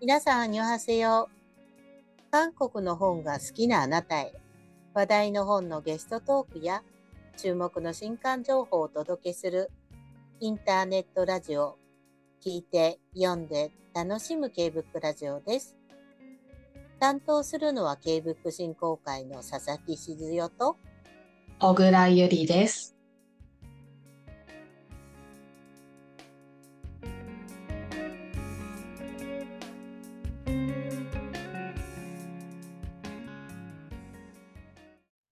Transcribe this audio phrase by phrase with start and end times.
[0.00, 1.28] 皆さん、アニョハセヨ。
[2.30, 4.32] 韓国の本が好きなあなたへ、
[4.94, 6.84] 話題の本のゲストトークや、
[7.36, 9.72] 注目の新刊情報をお届けする、
[10.38, 11.78] インターネットラジオ、
[12.40, 15.76] 聞いて、読んで、楽しむ K ブックラジオです。
[17.00, 20.76] 担当するのは K ブック振興会の佐々木静代と、
[21.58, 22.97] 小倉ゆりです。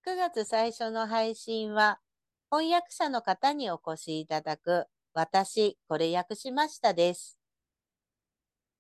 [0.09, 1.99] 9月最初の配信は、
[2.49, 7.41] 翻訳者の方にお越しいただく、私、これ訳しましたです。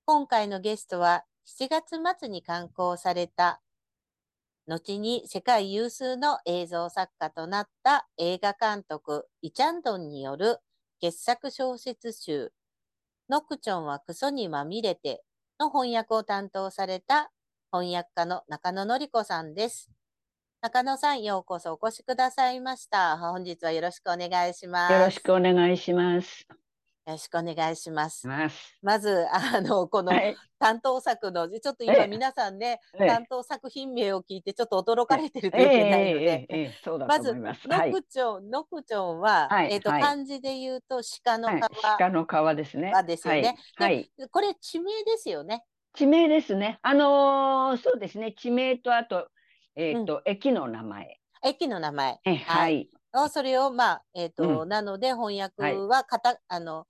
[0.05, 3.61] 今回のゲストは、7月末に刊行された、
[4.69, 10.59] 後に世界有数の映像作家となった映画監督、イチャンドンによる
[11.01, 12.53] 傑作小説集、
[13.29, 15.25] ノクチョンはクソにまみれて
[15.59, 17.33] の翻訳を担当された
[17.73, 19.96] 翻訳家の中野のり子さんです。
[20.67, 23.17] 中野さん、ようこそお越しくださいました。
[23.19, 24.93] 本日はよろしくお願いします。
[24.93, 26.45] よろしくお願いします。
[26.51, 26.57] よ
[27.07, 28.27] ろしくお願いします。
[28.83, 30.11] まず、あの、この
[30.59, 36.75] 担当作の、はい、ちょっと今皆さんね、ええ、担当作品名を聞いてちょっと驚かれてるといけないので、え、
[37.07, 37.53] まず、ノ
[37.93, 41.63] クチョン、ノクチョンは、はい、えっ、ー、と、はい、漢字で言うと鹿の皮、
[41.97, 42.93] 鹿の皮ですね。
[43.07, 43.57] ですよね。
[43.77, 44.11] はい。
[44.33, 45.63] これ地名ですよね。
[45.95, 46.81] 地名ですね。
[46.83, 48.33] あのー、そうですね。
[48.33, 49.29] 地名とあと、
[49.77, 51.21] えっ、ー、と、うん、駅の名前。
[51.45, 52.19] 駅の名前。
[52.25, 52.91] はい。
[53.31, 56.87] それを、まあ、えっ、ー、と、うん、なので翻訳はかた、はい、あの、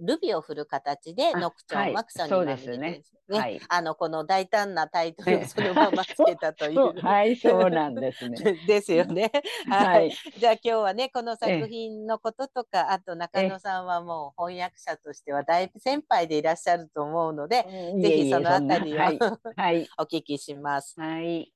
[0.00, 3.02] ルビを振る形で、ノクチョンは草にまみれてね。
[3.28, 7.00] はい、あの、この大胆なタイトルを そのままつけたという。
[7.00, 8.36] はい、そうなんですね。
[8.66, 9.30] ですよね。
[9.68, 10.10] はい。
[10.36, 17.64] じゃあ今日はね、この作品のこととか、あと中野さんはもう翻訳者としては大先輩でいらっしゃると思うので、
[18.00, 19.18] ぜひそのあたりを、はい、
[19.98, 21.00] お聞きします。
[21.00, 21.52] はい。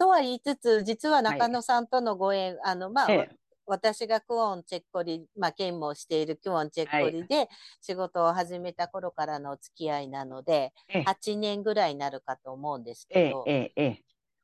[0.00, 7.48] とは言いつつ、実は中野さんとのご縁、はい、あの、まあ、ええ、私がクオンチェッコリ、まあ、兼務をしているクオンチェッコリで
[7.82, 13.44] 仕事を始めた頃からのお付き合いなので、え、8年ぐらいになるかと思うんですけど、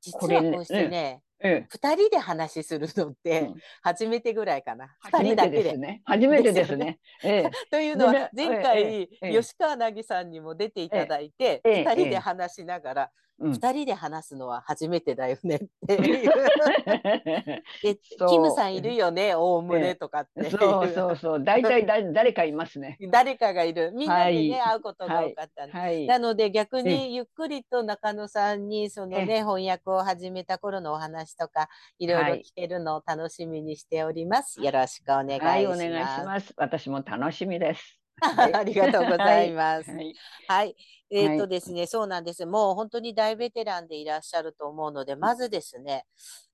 [0.03, 3.51] 実はこうしてね、二、人で話するのって
[3.83, 4.95] 初めてぐらいかな。
[5.01, 5.79] 二、人だけで。
[5.79, 6.99] ね、初めてですね。
[7.71, 16.31] というのは前回、吉川凪さんにも出ていただいて、二、人で話しながら、二、人で話すのは初めてだよねって いう。
[17.83, 17.97] で、
[18.29, 20.51] キムさんいるよね、おおむねとかって。
[20.51, 21.45] そうそうそう。
[21.45, 22.97] 大体だ 誰かいますね。
[23.11, 23.93] 誰かがいる。
[23.93, 31.69] みんなでね、会うことが多かった、なので逆にゆっくりと中野さんにそのね、翻訳を始めた頃のお話とか、
[31.99, 34.61] いろいろ聞けるのを楽しみにしております。
[34.61, 35.45] よろしくお願いします。
[35.47, 36.55] はい、お願いします。
[36.57, 38.06] 私も楽しみです。
[38.55, 39.91] ありがとうございます。
[39.91, 40.15] はい。
[40.49, 40.77] はい、
[41.11, 42.47] えっ、ー、とですね、はい、そうなんです。
[42.47, 46.05] もう本当に大ベテランでいらっしゃると思うので、まずですね、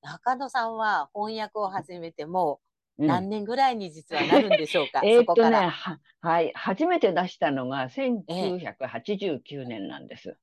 [0.02, 2.60] 中野さんは翻訳を始めても
[2.98, 10.36] 何年ぐらいに実はなるんでしょうか、うん、えっとねは、はい、初めて出したのが1989年なんです。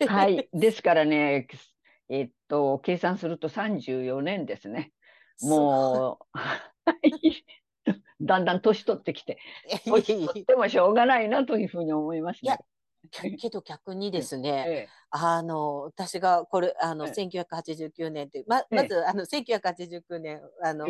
[0.00, 0.48] えー、はい。
[0.52, 1.48] ですからね、
[2.08, 4.92] えっと、計算すると34年ですね。
[5.40, 6.38] もう、
[8.20, 9.38] だんだん年取ってきて、
[9.86, 12.58] 年取ってもしょうがないなというふうに思いますね。
[13.40, 20.86] けど逆にですね、ええ、あの、私がこれ、あの、ええ、1989年って、ま、まず、あの、1989年、あの、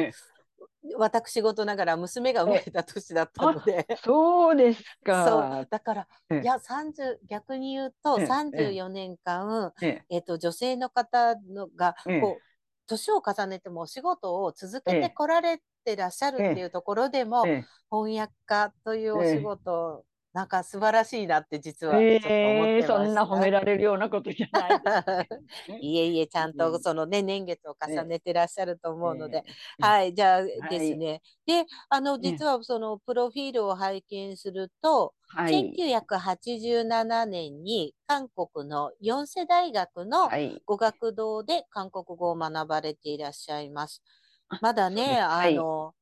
[0.96, 3.86] 私事ながら娘が生まれた年だったので。
[4.02, 5.28] そうですか。
[5.28, 5.68] そう。
[5.70, 6.08] だから、
[6.42, 9.72] いや、30、逆に言うと、34年間、
[10.08, 12.42] えっと、女性の方のが、こう、
[12.86, 17.44] 年を重ねてもお仕事を続けてこられてらっしゃるっていうところでも、
[17.90, 25.26] 翻訳家というお仕事なんか素晴らしいなって実はちょっと思ってそんな褒められるようなことじゃない
[25.80, 29.42] いえいえ、ちゃんとそのね、年月を重ねてらっしゃると思うので。
[29.80, 31.06] えー、はい、じゃあですね。
[31.08, 31.20] はい、
[31.64, 40.28] で、あの、実はそのプロフィールを拝見すると、はい、1987年に韓国の四世大学の
[40.66, 44.02] 語学堂で韓国語を学ばれていらっしゃいます。
[44.62, 45.94] まだね、 あの、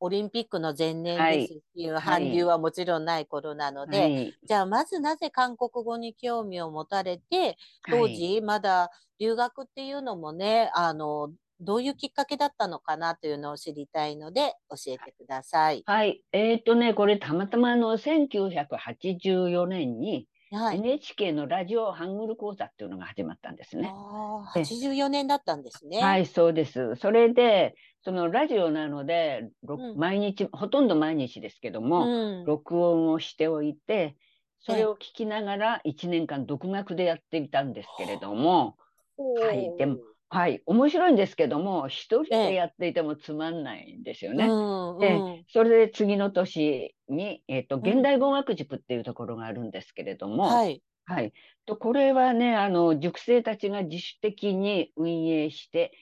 [0.00, 1.90] オリンピックの前年ですってい。
[1.90, 7.56] う韓流はもちろんない頃なので、はい、じゃあまずなぜ韓国語に興味を持たれて、
[7.90, 15.82] 当時まだ留学っていうのもね、あの、どういうきっかけだったのかなというのを知りたいので教えてください。
[15.86, 16.22] はい。
[16.30, 23.92] えっ、ー、とね、これたまたまの1984年に、はい、NHK のラジオハングル講座っていうのが始まったんですね。
[23.92, 26.00] ああ、84年だったんですね。
[26.00, 26.96] はい、そうです。
[26.96, 34.16] それで、そのラジオなので、うん、毎日、ほとんど毎日ですけども、うん、録音をしておいて、
[34.60, 38.76] それを聞きながら1年間独学でやっていたんですけれども、
[39.16, 39.98] はい、でも、
[40.30, 44.46] はい、面白いんですけども、一人でやっていてもつまんないんですよね。
[45.00, 50.82] で、それで次の年に、えっ、ー、と、現代語学塾っていうところがあるんですけれども、はい。
[51.06, 51.32] はい。
[51.64, 55.92] と、これはね、あの、塾生たちが自主的に運営して、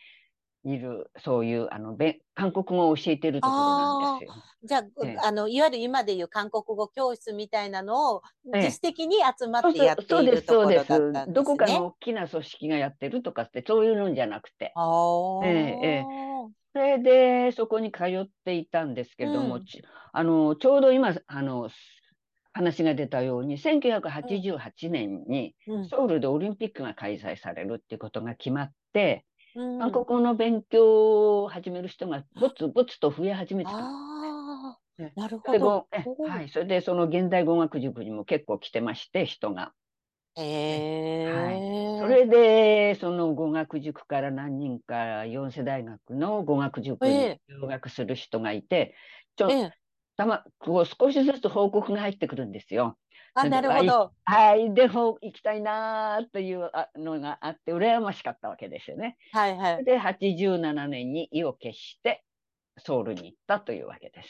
[0.66, 1.96] いる、そういう、あの、
[2.34, 4.34] 韓国語を教えてるところなんですよ。
[4.64, 8.22] じゃあ、えあの、いわゆる今でいう韓国語教室みたいなのを、
[8.52, 11.32] 自主的に集まってやっているところだったんですね。
[11.32, 14.72] どこかの大きな組織がやってるとかって、そういうのじゃなくて。
[15.44, 16.04] ええ
[16.72, 19.64] それで、そこに通っていたんですけれども、うん、
[20.12, 21.70] あの、ちょうど今、あの、
[22.52, 25.54] 話が出たように、1988年に
[25.88, 29.24] ソウルでオリンピックが開催されるっていうことが決まって、
[29.78, 33.84] 韓国語の勉強を始める人がぼつぼつと増え始めてた。
[33.84, 34.78] あ
[35.14, 35.88] なるほど。
[36.22, 39.74] はい、それでその現代語学塾にも結構来てまして人が。
[40.36, 40.84] え
[41.24, 41.64] はい、
[41.98, 48.94] それでその語学塾から何人か四世大学の語学塾に留学する人がいて、
[49.36, 49.58] ちょ、
[50.16, 52.98] たまこう少しずつ報告が入ってくるんですよ。
[53.36, 54.12] あ、なるほど。
[54.24, 59.18] はい、でも行きたいなというのがあって、羨ましかったわけですよね。
[59.32, 59.84] はいはい。
[59.84, 62.24] で、87年に意を決して
[62.78, 64.28] ソウルに行ったというわけです。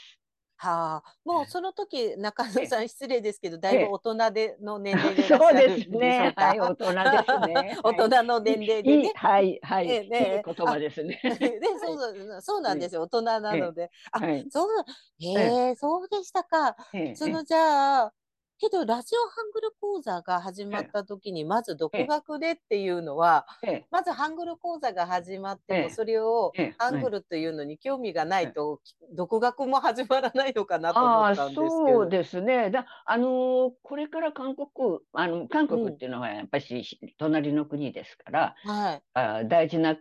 [0.59, 6.33] はあ、もうその時中野さん失礼ですけどだいぶ大人での年齢で そうですね。
[6.35, 6.95] はい、大人で
[7.27, 7.79] すね。
[7.85, 9.13] 大人の年齢でね。
[9.15, 9.87] はいはい。
[9.87, 11.21] ね、いい言葉ですね。
[11.23, 13.03] でそうそうそうなんですよ。
[13.03, 13.91] 大人なので。
[14.13, 14.19] あ、
[14.49, 14.85] そう
[15.21, 16.75] へえそうでしたか。
[17.15, 18.13] そのじゃあ
[18.59, 23.47] けど、ラジオハングル講座が始まった時に、まず独学でっていうのは、
[23.91, 28.81] まずハングル講座が始まっても、それをハングルというのに興味がないと、
[29.13, 31.69] 独学も始まらないのかなと思ったんですけど。
[31.69, 32.71] そうですね。
[32.71, 36.85] だあのこれから韓国、あの韓国っていうのはやっぱり
[37.19, 39.97] 隣の国ですから、うん、はい、あ大事な、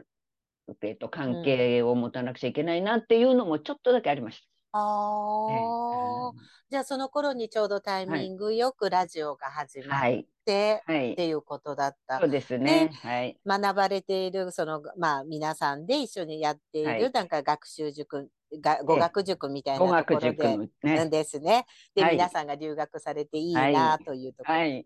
[0.81, 4.54] えーと、関係を持たなくちゃいけないなっていうのもちょっとだけありました。
[4.77, 6.31] ああ、
[6.69, 10.01] じゃあその頃にちょうどタイミングよくラジオが始まっ
[10.45, 12.19] て、はい、っていうことだった。
[12.19, 12.91] そうですね。
[13.01, 13.37] はい。
[13.45, 18.29] 学ばれている、その、まあ皆さんで一緒にやっている、はい、なんか学習塾、
[18.61, 21.65] が語学塾みたいなところで、ね、ですね。
[21.95, 24.59] で、はい、皆さんが留学されていいなというところ。
[24.59, 24.85] はい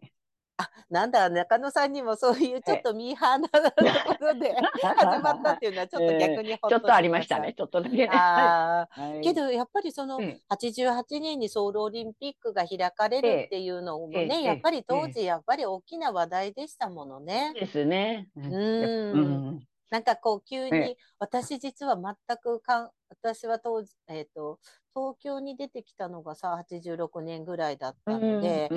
[0.61, 4.53] あなんだ中野さんにもそういうちょっとミーハーなところで
[4.83, 8.87] 始まったっていうのはちょっと逆にちょっとありましたねちょっとだけ、ね、あ
[9.23, 17.53] けどやっぱりその88年にソウルオリンピックが開かれるっていうのもね、やっぱり当時やっぱり大きな話題でしたものね。
[17.53, 18.29] ですね。
[18.35, 19.59] うん。
[19.89, 24.59] なんかこう急に、私実は全くか私は当時、えーと、
[24.93, 28.69] 東京に出てきたのがさ86年ぐらいだったので、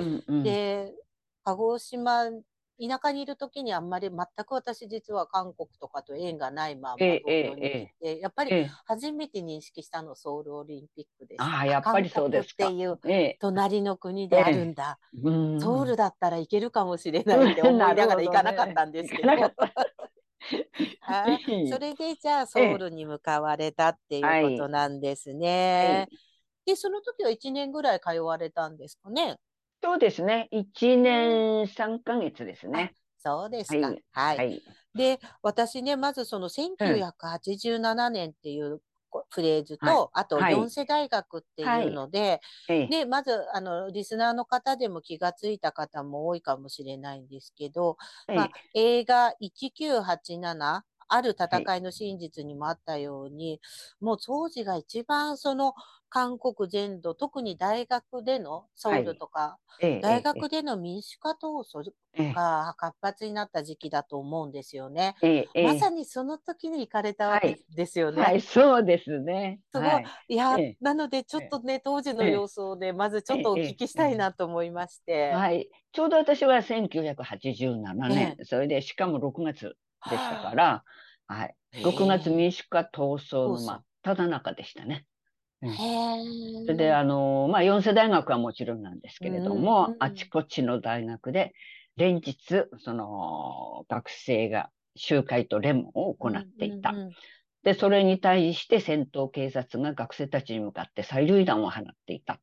[0.43, 0.93] で
[1.43, 2.29] 鹿児島
[2.81, 11.41] 田舎にいる時にあんまり全く私実は韓国とかと縁がないまま東京に来て、えー、やっぱり初めて認識したのソウルオリンピックです。
[11.41, 12.99] あやっぱりそうですっていう
[13.39, 19.29] 隣の国であるんだ、えー、ソウルだったらいけるかもしれないって思いながら行かなかったんですけど。
[20.99, 26.07] はい、それでじゃあソウルに向かわれたっていうことなんですね。
[26.09, 26.17] はい、
[26.65, 29.37] でその時は1年ぐらい通われたんですかね。
[29.83, 30.47] そうですね。
[30.51, 32.93] 1年3ヶ月ですね。
[33.17, 33.87] そうですか。
[33.87, 33.97] はい。
[34.13, 34.61] はいはい、
[34.95, 38.81] で、私ね、まずその1987年っていう
[39.29, 42.39] フレーズと、はい、あと4世大学っていうので、
[42.89, 47.97] で、まず、あの、リスナーの方でも気がついた方も多いかもしれないんですけど、
[48.35, 53.61] まあ、映画1987、ある戦いの真実にもあったように、
[53.99, 55.73] もう当時が一番その
[56.13, 61.91] 韓国全土、特に大学での、ソウルとか、はい、大学での民主化闘争
[62.35, 65.15] が活発になった時期だと思うんですよね。
[65.55, 68.21] まさにその時に行かれたわけですよね。
[68.21, 69.59] はい、はい、そうですね。
[69.73, 69.89] すごい。
[69.89, 75.31] はい、いや、なのでちょっとね、当時の様子をね、まずちょっとお聞きしたいなと思いまして。
[75.31, 75.67] はい。
[75.93, 79.75] ちょうど私は1987年、それでしかも6月
[80.09, 80.83] でしたから、
[81.27, 81.55] はい。
[81.81, 85.05] 6月民主化闘争の真っ只中でしたね。
[85.61, 91.53] それであの、まあ、4世大学はもちろんなんですけれども、うん、あちこちの大学で
[91.95, 96.89] 連日その学生が集会とレモンを行っていた。
[96.89, 97.11] うんうんうん、
[97.63, 102.39] でそれに対して戦闘警察が学生たちに向かって催涙弾を放っていた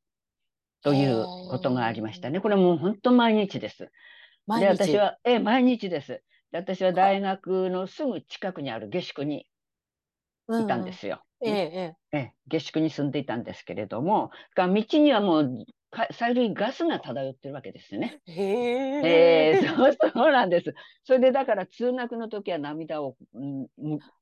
[0.83, 2.41] ということがありましたね。
[2.41, 3.91] これもう本当毎日です。
[4.59, 6.23] で私はえ毎日です。
[6.53, 9.47] で私は大学のすぐ近くにある下宿に
[10.59, 11.23] いたんですよ。
[11.43, 14.67] ええええ、下宿に住んでいたんですけれども、道
[14.99, 15.65] にはもう
[16.13, 18.21] 催涙ガスが漂ってるわけですね。
[18.27, 20.75] へえー、そう そうなんです。
[21.05, 23.69] それでだから通学の時は涙を、うん、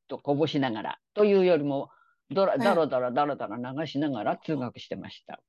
[0.07, 1.91] とこぼしながらというよりも
[2.31, 5.41] だらだらだらだらだら流しながら通学してました。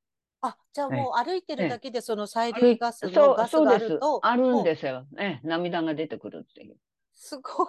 [0.42, 4.20] あ、じゃあもう歩いてるだけでその催涙ガスのガスがあると。
[4.24, 5.06] あるんですよ。
[5.12, 6.78] ね、涙が出てくるっていう。
[7.14, 7.68] すごい。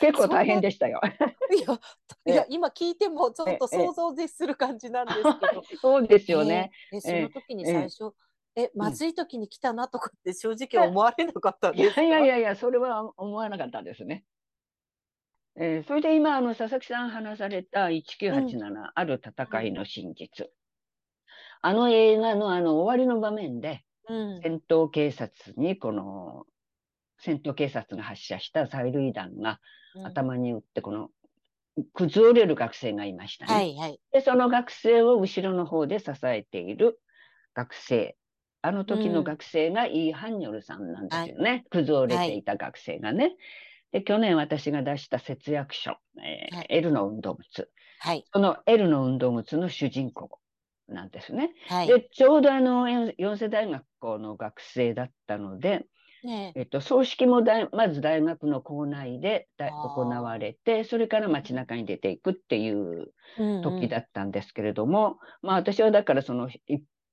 [0.00, 1.00] 結構大変でしたよ。
[1.54, 1.80] いや、
[2.34, 5.62] いや、今聞いてもちょっと想像絶する感じなんですけど。
[5.80, 6.70] そうですよね。
[6.92, 8.12] えその時に最初、
[8.56, 14.24] えまずい時に来たなとかって正直思われなかったんですか、いやいやいや、それは思わなかったですね。
[15.58, 20.50] えー、それで今、あの、佐々木さん話された1987、うん、ある戦いの真実。
[21.66, 26.44] あの映画のあの終わりの場面で、うん、戦闘警察にこの
[27.18, 29.58] 戦闘警察が発射した催涙弾が
[30.04, 31.08] 頭に打って、この
[31.92, 33.52] 崩れる学生がいましたね。
[33.52, 37.00] はいはい、で、その学生を後ろの方で支えている
[37.52, 38.16] 学生。
[38.62, 41.50] あの時の学生がイー・ハンニョルさんなんですよね。
[41.50, 43.32] はい、崩れていた学生がね。
[43.90, 47.68] で、去年私が出した節約書、えーはい、L の運動靴。
[47.98, 50.28] はい、その L の運動靴の主人公
[50.88, 51.50] なんですね。
[51.68, 52.88] はい、で、ちょうどあの、
[53.18, 55.86] 四世大学校の学生だったので、
[56.24, 56.62] ね、え。
[56.62, 63.12] っと、葬式もだまず大学の校内で行われて、それから街中に出ていくっていう
[63.62, 66.48] 時だったんですけれども、うんうん、まあ私はだからその、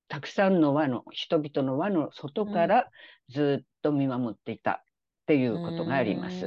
[0.07, 2.89] たくさんの輪の、人々の輪の外から
[3.29, 6.41] ずっと見守っていたっていうことがあります。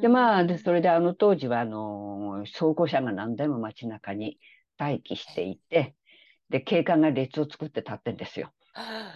[0.00, 4.38] で、まあ、でそれであの当時は、あの、走行車が何台も街中に
[4.78, 5.94] 待機していて、
[6.50, 8.52] で、警官が列を作って立ってんですよ。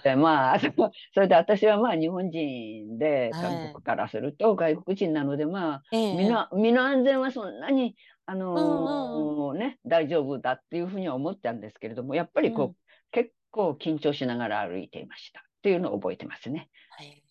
[0.02, 0.58] でまあ、
[1.12, 7.94] それで私はまあ日本人で韓国からすると外国人なのでまあ、身の身の安全はそんなに、
[8.24, 12.74] あのーうんうん、ね、大丈夫だっていうふうには思ったんですけれどもやっぱりこう、うん、
[13.10, 16.70] 結構緊張しながら歩いていましたっていうのを覚えてますね。
[16.90, 17.22] はい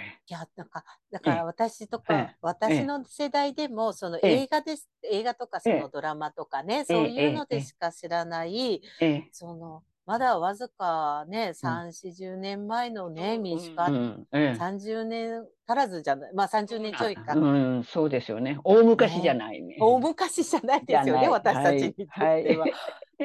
[0.00, 8.80] いや、なんか、だから私とか、私の世代でも、その映画です、映画とかそのドラマとかね、そういうのでしか知らない、
[9.32, 17.34] その、まだわずかね、3、40年前のね、民主化、30年足らずじゃない、まあ30年ちょいか。
[17.34, 17.40] う
[17.78, 18.58] ん、そうですよね。
[18.64, 19.76] 大昔じゃないね。
[19.78, 22.06] 大昔じゃないですよね、私たちに
[22.56, 22.66] は。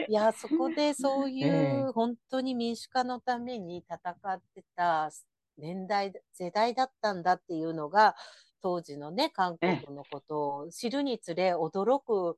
[0.08, 5.10] いや、そこでそういう本当に民主化のために戦ってた
[5.58, 8.16] 年代、世代だったんだっていうのが、
[8.62, 12.38] 当時のね、韓国のことを知るにつれ驚く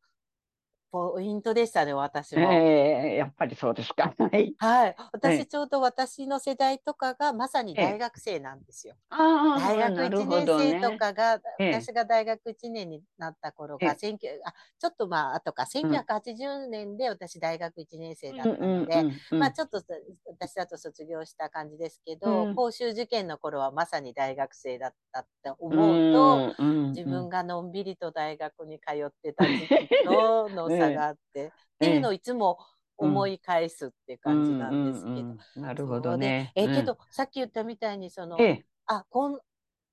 [0.92, 2.54] ポイントでしたね、私は。
[2.54, 4.14] えー、やっぱりそうですか。
[4.18, 4.54] はい。
[4.58, 4.96] はい。
[5.14, 8.96] 私、ちょうど私の世代とかがまさに大学生なんですよ。
[9.12, 19.82] えー、大学1年生とかが、ね、私が大学1年になった頃が、えー、あちょっとまあ、あとか、1980年で私大学1年生だったので、まあちょっと
[20.26, 32.60] 私だと卒業した感じですけど、うん、講習受験の頃はまさに大学生だったって思うと、うん、自分がのんびりと大学に通ってた時期との 差があって、っていうのをいつも
[32.98, 35.66] 思い返すっていう感じなんですけど。
[35.66, 36.52] なるほどね。
[36.56, 39.40] えけど、さっき言ったみたいにその、えあこん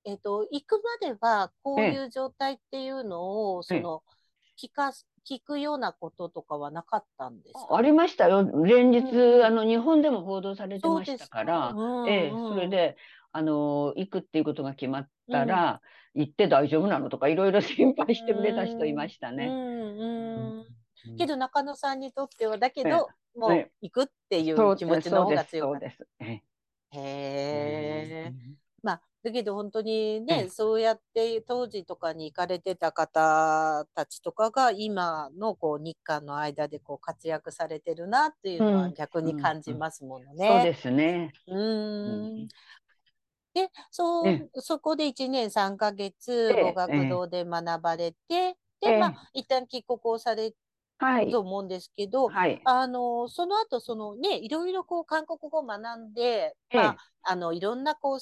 [0.05, 4.03] えっ、と行くまではこういう状態っていうのを、その
[4.57, 4.91] 聞か
[5.29, 8.49] 聞くようなこととかはなかったんですありましたよ。
[8.63, 12.95] 連日、うん、あの日本でも報道されてましたから、うんうん、ええ、それで
[13.33, 15.81] あの行くっていうことが決まったら、
[16.15, 19.47] うん、行って大丈夫なのとかいろいろ心配してくれた人いましたね。
[19.47, 19.66] うん
[21.17, 26.97] けど中野さんにとってはだけど、もう行くっていう気持ちの方が強かった。
[26.97, 28.33] へえ。
[28.83, 40.47] まあだけど本当にね、そうやって当時とかに行かれてた方たちとかが今のこう日韓の間でこう活躍されてるなっていうのは逆に感じますものね。
[40.47, 41.33] そうですね。
[41.47, 42.47] うん。
[43.53, 50.53] で、そう、そこで1年3ヶ月語学堂で学ばれて、で、まあ、一旦帰国をされ
[50.99, 51.31] はい。
[51.31, 52.61] と思うんですけど、はい。
[52.65, 58.19] あの、その後、そのね、いろいろこう、韓国語を学んで、まあ、あの、いろんなこう、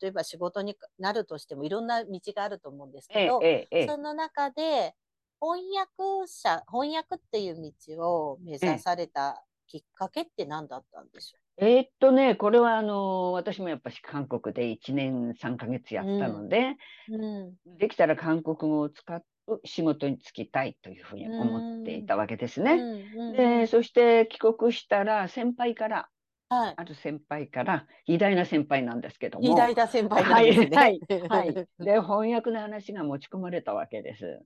[0.00, 3.40] 例えば仕事になるとしてもいろんな道があると思うんですけど、
[3.86, 4.94] その中で
[5.40, 11.64] 翻訳者、翻訳っていう道を目指されたきっかけって何だったんでしょう？
[11.64, 16.74] えー、っとね、これはあの私もやっぱり韓国で1年3ヶ月やったので、
[17.08, 17.22] うん。
[17.22, 19.22] うん、できたら韓国語を使っ
[19.64, 23.04] 仕事に就きたいというふうに思っていたわけですね。
[23.36, 26.08] でそして帰国したら先輩から、
[26.48, 29.44] はい、ある先輩から偉大な先輩なんですけども。
[29.44, 30.76] 偉大な先輩なんですね。
[30.76, 34.40] はい、はい、で翻訳の話が持ち込まれたわけです。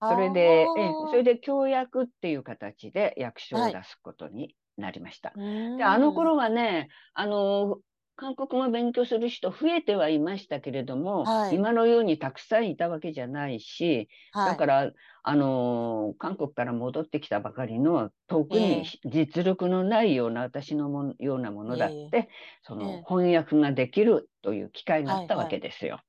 [0.00, 0.66] それでえ
[1.10, 5.32] それで協約っていう形で役所を出すことになりました。
[5.36, 7.78] で、あの頃はね、あの、
[8.16, 14.92] 韓国語を勉強する人増えてはいましたけれども、はい、今のようにたくさんいたわけじゃないし、はい、だから、
[15.26, 22.26] あの韓国から戻ってきたばかりの特に実力のないような私のもようなものだって、えー、
[22.62, 25.94] その翻訳ができるという機会があったわけですよ。
[25.94, 26.04] はい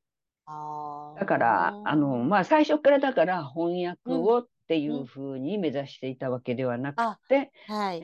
[0.48, 6.98] はい、だからあの、まあ、最初からだから翻訳をっていうふうに目指していたわけではなく
[7.30, 8.02] て、うんはい、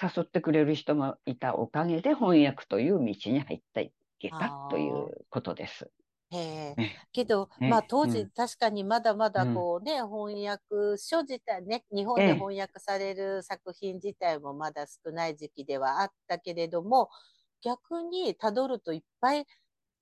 [0.00, 3.90] 誘ってくれる人もいたおかげで翻訳という道に入ってい
[4.20, 5.90] けたということです。
[6.32, 6.76] えー、
[7.12, 10.62] けど、まあ当時、確かにまだまだこうね、翻訳
[10.98, 17.10] 書自体ね、日本で翻訳される作品自体もまだ少ない時期ではあったけれども、
[17.60, 19.46] 逆にたどるといっぱい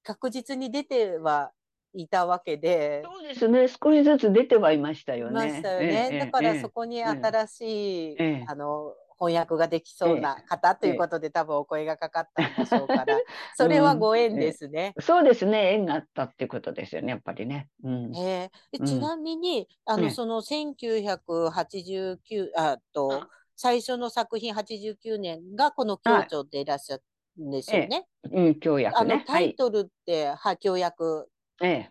[0.03, 1.53] 確実に出ては
[1.95, 3.03] いたわけで。
[3.05, 5.33] そうですね、少しずつ出てはいましたよね。
[5.33, 6.19] ましたよね。
[6.19, 13.07] だからそこに新しい、あの、翻訳ができそうな方ということで、多分お声がかかったんでしょうから、
[13.57, 17.69] それはご縁ですね、うん、そうですね、縁があったっていうことですよね、やっぱりね。
[17.85, 18.51] うん、え。
[18.75, 27.03] ー、ちなみに、あの、その1989、あと、最初の作品89年がこの共著でいらっしゃる
[27.45, 28.07] んですよね。
[28.31, 31.29] うん、教約、ね、あのタイトルって、はい、は教約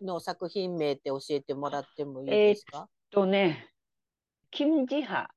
[0.01, 3.69] の作品名って教えてもらってもいいですか、えー、とね、
[4.51, 5.33] 金字派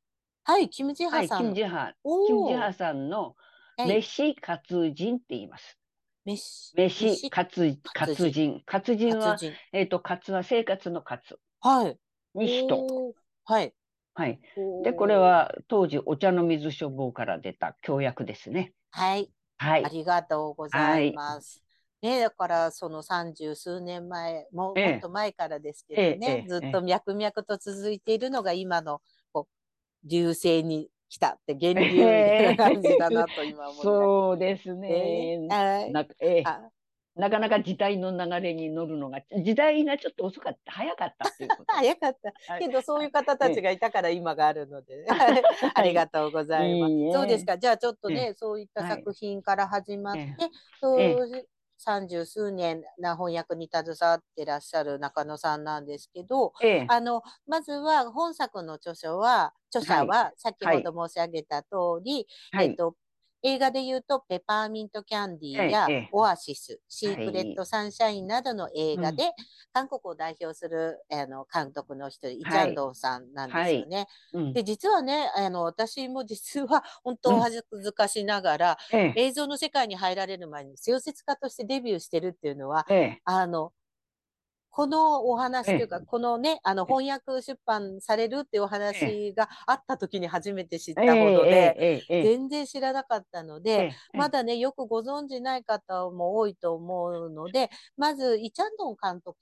[0.46, 1.18] はい、キムジハさん。
[1.18, 1.92] はい、キムジハ。
[2.26, 3.34] キムジハさんの
[3.78, 5.78] 飯活人って言います。
[6.26, 6.74] 飯。
[6.76, 8.62] 飯活活人。
[8.66, 9.38] 活人は、
[9.72, 11.38] えっ、ー、と、活は生活の活。
[11.60, 11.98] はい。
[12.34, 13.14] に人。
[13.46, 13.74] はい。
[14.12, 14.38] はい。
[14.84, 18.74] で、これは当時お茶の水処方から出た協約ですね。
[18.90, 19.30] はい。
[19.56, 19.84] はい。
[19.86, 21.63] ありがとうございます。
[22.02, 29.00] はい、ね、だからその三十数年前も、もっと前からですけどね、ええ、ずっと脈々と続いているのが今の
[30.04, 35.38] 流星に来たって源流みたいな感じだなと今思そうですね。
[35.48, 36.44] なえー、
[37.16, 41.64] なかなか時代の流れに乗るのが、時代がちょっと遅かった、早かったっていうこと。
[41.68, 42.58] 早かった。
[42.58, 45.06] けど、そういう方たちがいたから今があるので、
[45.74, 46.92] ありがとうございます。
[47.12, 47.56] そうですか。
[47.56, 50.36] じゃあちょっとね、そういった作品から始まって、
[50.80, 61.68] そう三十数年な翻訳に携わってらっしゃる中野さんなんですけど、ええ、あのまずは本作の著書は著者は先ほど申し上げた通
[62.02, 62.94] り、はい、えっと
[63.44, 69.32] 映画で言うと、ペパーミントキャンディーやオアシス、シークレットサンシャインなどの映画で、
[69.72, 74.06] 韓国を代表するあの監督の一人、イ・チャンドンさんなんですよね。
[74.52, 78.78] で、実はね、あの、私も実は本当恥ずかしながら、
[79.14, 82.86] 映像の世界に入られる前に小説家としてデビューしてるっていうのは、
[83.24, 83.72] あの、
[84.76, 91.78] このお話というか、このね、あの、翻訳出版されるっていうお話があった時に初めて知ったほどで、
[92.20, 99.38] 全然知らなかったので、まだね、よくご存じない方も多いと思うので、まず、イチャンドン監督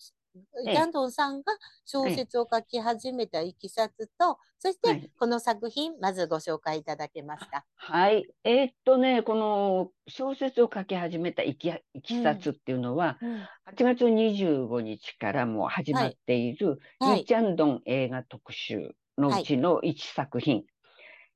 [0.64, 1.44] ジャンドンさんが
[1.84, 7.64] 小説を書き始めたいきさつと、そしてこの作品、まずご紹介いただけますか？
[7.76, 8.26] はい。
[8.44, 13.30] えー、っとね、この小説を書き始めたいきいきさつっていうのは、うん。
[13.32, 13.48] うん、8
[13.84, 20.64] 月25日からもう始まっている、はい、イ・チャンドン映画特集のうちの1作品、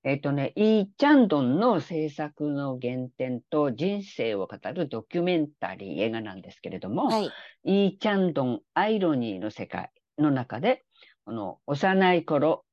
[0.07, 7.31] えっ、とね、イー・チャンドンの制作の原点と人生を語るドキュメンタリー映画なんですけれども、はい、
[7.64, 10.85] イー・チャンドンアイロニーの世界の中で、
[11.25, 12.64] この幼い頃、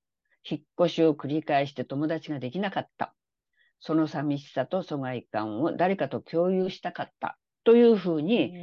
[0.47, 3.15] 引っ越しを繰り返して友達ができなかった。
[3.79, 7.39] その寂しさと疎外感を誰かと共有したかった。
[7.63, 8.53] というふうに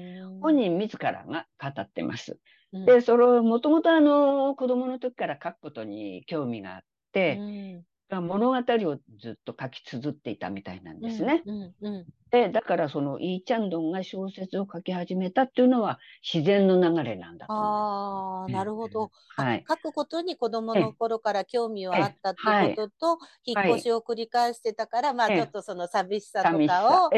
[0.41, 2.39] 本人自らが語ってます。
[2.73, 7.83] うん、で、それをもともとあの子供の時から書くことに興味があって、
[8.21, 11.43] 物語をずっと書き綴っていたみたいなんですね。
[11.47, 19.65] うんうんうん、で、だからそのイーチャンドンが小説を書き始めたっていうのは自然の流れなんだとああ、なるほど、はい。
[19.69, 27.11] 書くことに子供の頃から興味はあったってことと、引っ越しを繰り返してたから、まあちょっとその寂しさとかを、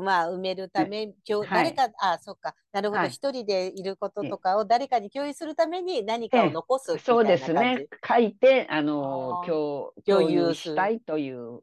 [0.00, 7.86] まあ埋めるため、今日誰か、あ、そっか、なるほど、一、人でいることとかを誰かに共有するために何かを残すそうですね。
[8.06, 9.92] 書いて、あの、共
[10.30, 11.60] 有したいという、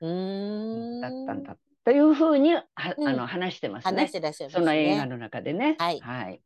[0.00, 2.64] うん、だったんだというふうには、
[2.96, 4.04] うん、あの話してますね。
[4.04, 5.76] ね、その映画の中でね。
[5.78, 6.00] はい。
[6.00, 6.40] はい。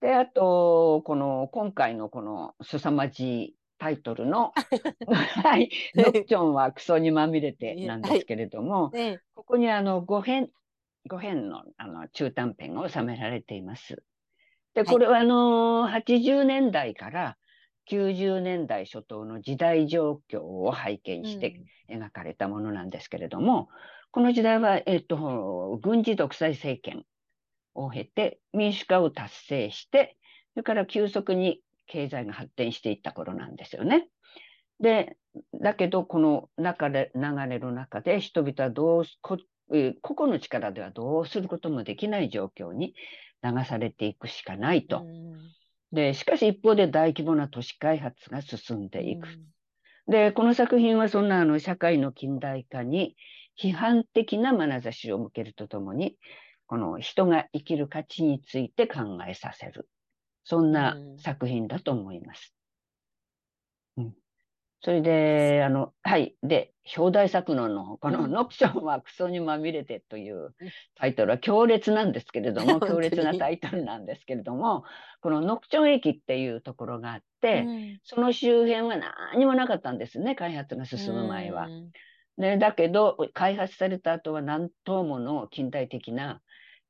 [0.00, 4.52] で、あと、この、今回のこの凄まじいタイトルの、
[5.06, 10.50] はい、ノクチョンはクソにまみれてなんですけれども、はい、ここにあの5編、
[11.08, 14.02] 5編のあの中短編が収められています。
[14.74, 17.38] で、これはあの、80年代から
[17.90, 23.66] 90年代初頭の時代状況を背景にして描かれたものなんですけれども、うん、
[24.10, 27.04] この時代は、えっと、軍事独裁政権
[27.74, 30.16] を経て民主化を達成して、
[30.54, 34.08] それから急速に経済が発展していった頃なんですよね。
[34.80, 35.16] で、
[35.60, 42.94] だけど、この中で、流れの中で人々はどう、個々の力ではどうすることもできない状況に
[43.42, 45.06] 流されていくしかないと。
[45.92, 49.28] で、しかし一方で大規模な都市開発が進んでいく。
[50.08, 53.16] で、この作品はそんなあの社会の近代化に
[53.60, 56.16] 批判的な眼差しを向けるとともに、
[56.66, 59.88] この人が生きる価値について考えさせる。
[60.44, 62.54] そんな作品だと思います。
[63.96, 64.14] うん、
[64.80, 66.36] それで、あの、はい。
[66.42, 70.54] で、表題作のの、このノクションはクソにまみれてという
[70.94, 74.84] タイトルは強烈なんですけれども、 強烈なタイトルなんですけれども、
[75.20, 78.96] このノクチョン駅っていうところがあって、うん、その周辺は
[79.32, 81.68] 何もなかったんですね、開発が進む前は。
[82.38, 86.40] でだけど、開発された後は何棟もの近代的な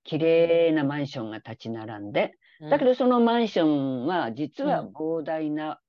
[0.04, 2.32] 綺麗なマンションが立ち並んで、
[2.70, 5.80] だけどそのマンションは実は膨大な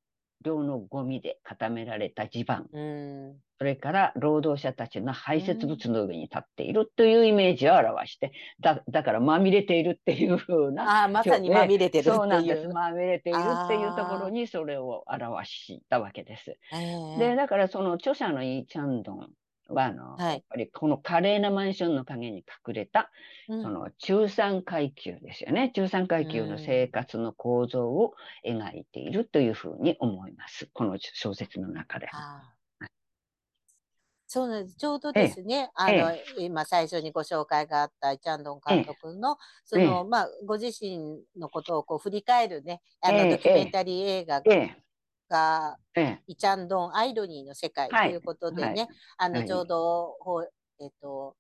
[0.43, 11.05] 量のゴミで固められた地盤、うん、それから労働者たちの排泄物の上に立っているというイメージを表して、だだからまみれているっていうふうな。
[11.05, 12.67] あまさにまみれてるそうなんです。
[12.67, 16.57] まみれているっていうところにそれを表したわけです。
[17.17, 19.29] で、だからその著者のイー・チャンドン
[19.69, 23.11] はあの、はい、やっぱりこの華麗なマンションの陰に隠れた、
[23.47, 25.71] うん、その中産階級ですよね。
[25.73, 28.13] 中産階級の生活の構造を
[28.45, 30.69] 描いているというふうに思います。
[30.73, 32.07] この小説の中で。
[34.29, 34.77] そうなんです。
[34.77, 44.41] ちょうどですね、あの、今最初にご紹介があったチャンドン監督の、その、まあ、ご自身のことをこう振り返るね、あの、ドキュメンタリー映画
[45.29, 45.77] が、
[46.27, 48.77] イチャンドンアイロニーの世界ということでね、はい。
[48.77, 48.87] はい、
[49.17, 50.15] あの、ちょうど、
[50.79, 51.35] えっと、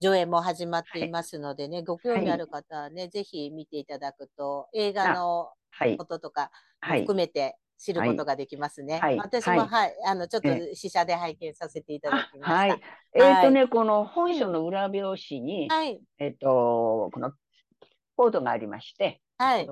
[0.00, 5.50] 上映も始まっていますのでね、はい、ご興味ある方はね、ぜひ見ていただくと、映画の
[5.96, 9.00] こととか含めて知ることができますね。
[9.18, 12.50] 私も、はい、あの、ちょっと試写で拝見させていただきました。
[12.50, 12.80] はい。
[13.14, 17.32] えっ、ー、とね、この本書の裏表紙に、はい、えっ、ー、と、この
[18.16, 19.66] コードがありまして、はい。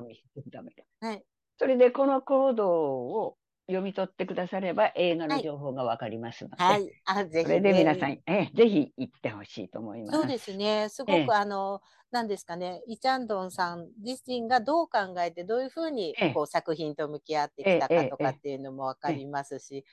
[1.00, 1.22] はい。
[1.58, 3.36] それでこのコードを
[3.66, 10.18] 読み取ってくだされば映画の情報がわかりますので、はい、あぜひ、ね、それで皆さん、えぜひ行ってほしいと思います。
[10.18, 10.88] そうですね。
[10.90, 19.84] すごく、えあの、なんですかね、イチャンドンさん自身がどう考えて、どういうふうにこう作品と向き合ってきたかとかっていうのもわかりますし、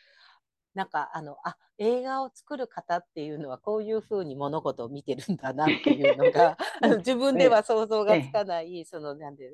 [0.74, 6.58] なんかあのあ映画を作る方っていうのはこういうふうに物事を見てるんだなっていうのが
[7.00, 9.52] 自分では想像がつかない、そのなんで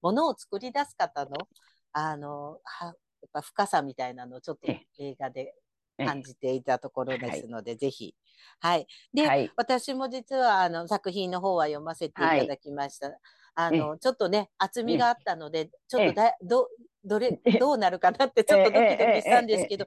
[0.00, 1.48] ものを作り出す方の
[1.92, 2.60] あの
[3.26, 5.54] っぱ深さみたいなのをちょっと映画で
[5.98, 8.14] 感じていたところですので、ぜひ。
[8.60, 8.86] はい。
[9.14, 13.08] で、はい、私も実はあの作品の方は読ませていただきました。
[13.08, 13.18] はい、
[13.54, 16.68] あの、ちょっとね、厚みがあったので、ちょっとだど
[17.06, 19.86] どれ、 どうなるかなってちょっとドキドキしたんですけど、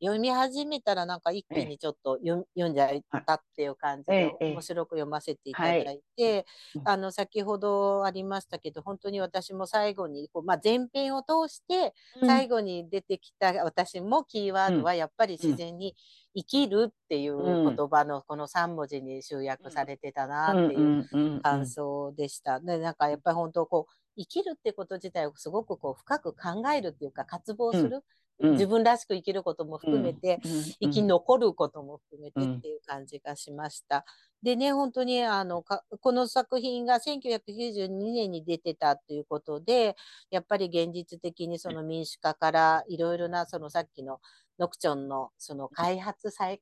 [0.00, 2.36] 読み始めたらなんか一気にちょっと読
[2.68, 6.46] んじゃったっていう感じで、面白く読ませていただいて、
[6.84, 15.94] あの、先ほどありましたけど、本当に私も最後に、こうまあ、前編を通して、最後に出てきた私もキーワードはやっぱり自然に
[16.34, 22.60] 生きるっていう言葉のこの3文字に集約されてたなっていう感想でした。
[22.60, 28.04] で、なんかやっぱり本当こう、生きるってこと自体をすごくこう深く考えるっていうか渇望する、
[28.40, 34.04] うん、自分らしく生きることも含めて、うん、生き残ることも含めてっていう感じがしました。
[34.42, 39.96] でね、本当にあのこの作品が1992年に出てたということで、
[40.30, 44.20] やっぱり現実的にその民主化からいろいろなそのさっきの
[44.58, 46.60] ノクチョンのその開発祭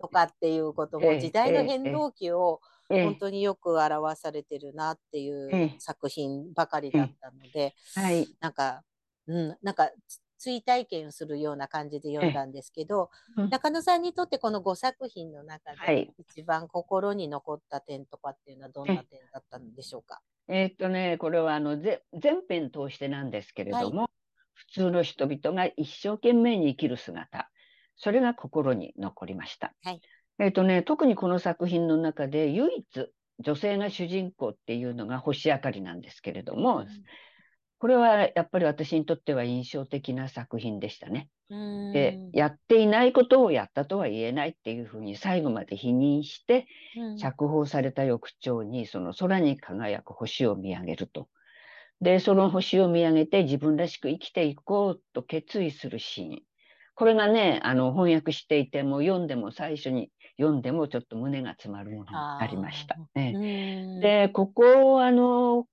[0.00, 2.60] とかっていうことも時代の変動期を、
[2.90, 8.82] 本当によく表されてるなっていう作品ばかりだったので、はい、なんか、
[9.26, 9.90] うん、なんか
[10.38, 13.10] 追体験するような感じで読んだんですけど、
[13.50, 22.00] 中野さんにとってこの5作品の中で一番心に残った点とかっていうのはどんな点だったんでしょうか、えー、っとね、これはあの全
[22.48, 24.10] 編通してなんですけれども、はい、
[24.54, 27.50] 普通の人々が一生懸命に生きる姿、
[27.96, 29.74] それが心に残りました。
[29.84, 30.00] はい
[30.40, 36.86] えっ、ー、とね、特にこの作品の中で唯一女性が主人公っていうのが星明かりなんですけれども、うん、
[37.78, 41.28] これはやっぱり私にとっては印象的な作品でしたね。
[41.92, 46.66] でやっていないことをやったとは言えないっていうふうに最後まで否認して、
[47.18, 51.28] 釈放された翌朝にその空に輝く星を見上げると。
[52.00, 56.42] で、その星を見上げて自分らしく生きていこうと決意するシーン。
[56.94, 62.96] これがね、あの翻訳していても読んでも最初に読んでもちょっと胸が詰まるものがありました。
[63.14, 65.66] ね、で、ここあの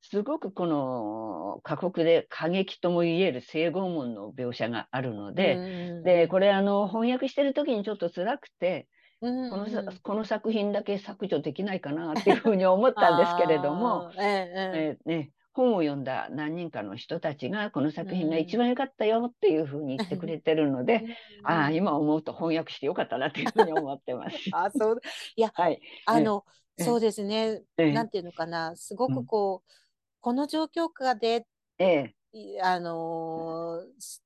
[0.00, 8.88] すごくこの過酷で過激とも言える性拷問の描写があるので、でこれあの翻訳してる時にちょっと辛くて、
[9.20, 9.66] この
[10.02, 21.04] この作品だけ削除できないかなっていうふうに思ったんですけれども、 ええね、本を読んだ何人かの人たちがこの作品が一番良かったよっていうふうに言ってくれてるので、
[21.42, 24.36] ああ今思うと翻訳してよかったなっていうふうに思ってます。
[24.54, 25.00] あそう。
[25.34, 26.44] いや、 はい、あの、
[26.78, 28.76] そうですね、なんていうのかな。
[28.76, 29.72] すごくこう、
[30.20, 31.44] この状況下で、
[31.80, 33.82] ええ、あの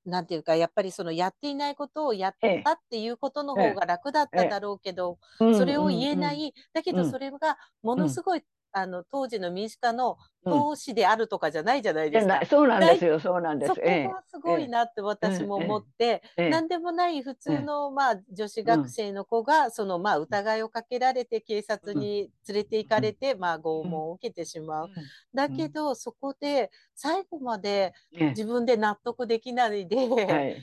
[0.06, 12.38] ー、なんていうかやっぱりそのやっていないことをやったっていうことの方が楽だっただろうけど、それを言えない、だけどそれがものすごいあの当時の民主化の投資であるとかじゃないじゃないですか。
[12.40, 13.74] うん、そうなんですよ、そうなんです。
[13.74, 16.46] そこがすごいなって私も思って、ええ。
[16.46, 24.90] え、何でもない普通の、まあ、女子学生の子が、そのまあ疑いをかけられて警察に連れて行かれて、まあ拷問を受けてしまう。
[25.34, 30.62] だけど、そこで最後まで自分で納得できないで、はい。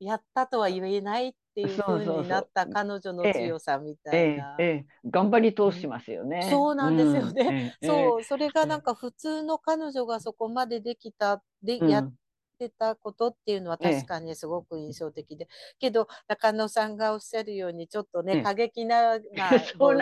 [0.00, 4.56] やったとは言えないっていうふうになった彼女の強さみたいな。
[4.58, 6.42] えええ、頑張り通しますよね。
[6.50, 7.74] そうなんですよね。
[7.82, 12.12] うん、そう、それがなんか普通の彼女がそこまでできた、で、やっ
[12.58, 19.92] てたことっていうのは確かにすごく印象的で、けど中野さんがおっしゃるようにちょっとね、過激な、まあ、 そ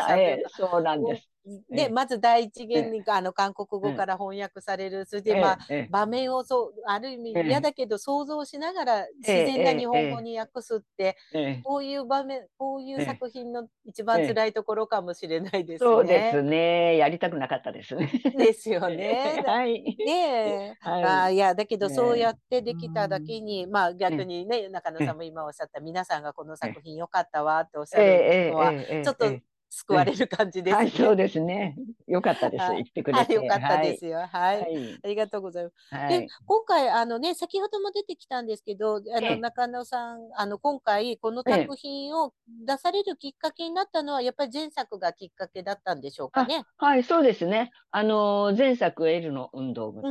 [0.78, 1.31] うなんです。
[1.70, 5.58] で、まず第一元に、あの韓国語から翻訳される、それで、まあ、
[5.90, 11.16] 場面をそうある意味嫌だけど想像しながら自然な日本語に訳すって、
[11.64, 15.90] こういう場面こういう作品の一番辛いところかもしれないですね。
[15.90, 16.96] そうですね。
[16.96, 17.96] やりたくなかったです。
[17.96, 18.10] ね。
[18.36, 19.42] ですよね。
[19.44, 29.51] はい、ねはい、あいやだけどそうやってできただけに、まあ逆にね中野さんも今おっしゃった皆さんがこの作品良かったわっておっしゃるのはちょっと。
[29.74, 31.76] 救われる感じです、ねはい、そうですね。
[32.06, 32.72] よかったです。
[32.72, 33.32] 言ってくれて。
[33.32, 34.18] よかったですよ。
[34.30, 34.98] はい。
[35.02, 36.08] ありがとうございます。
[36.10, 42.34] で、今回、あのね、先ほども出てきたんですけど、あの、中野さん、あの、今回、この作品を
[42.66, 46.64] 出されるきっかけになったのは、やっぱり前作がきっかけだったんでしょうかね。
[46.76, 47.70] はい、そうですね。
[47.92, 50.04] あの、前作、エルの運動物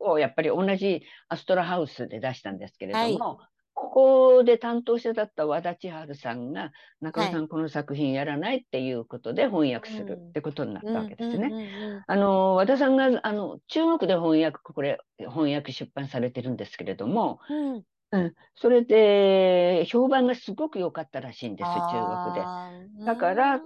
[0.00, 12.02] を、やっぱり同じアストラハウスで出したんですけれども、はいここで担当者だった和田千春さんが中尾さん、この作品やらないっていうことで翻訳するってことになったわけですね。
[12.06, 17.82] あの和田さんがあの中国で翻訳これ翻訳出版されてるんですけれども、うん、
[18.14, 23.04] うん、それで評判がすごく良かったらしいんです中国で。
[23.04, 23.60] だから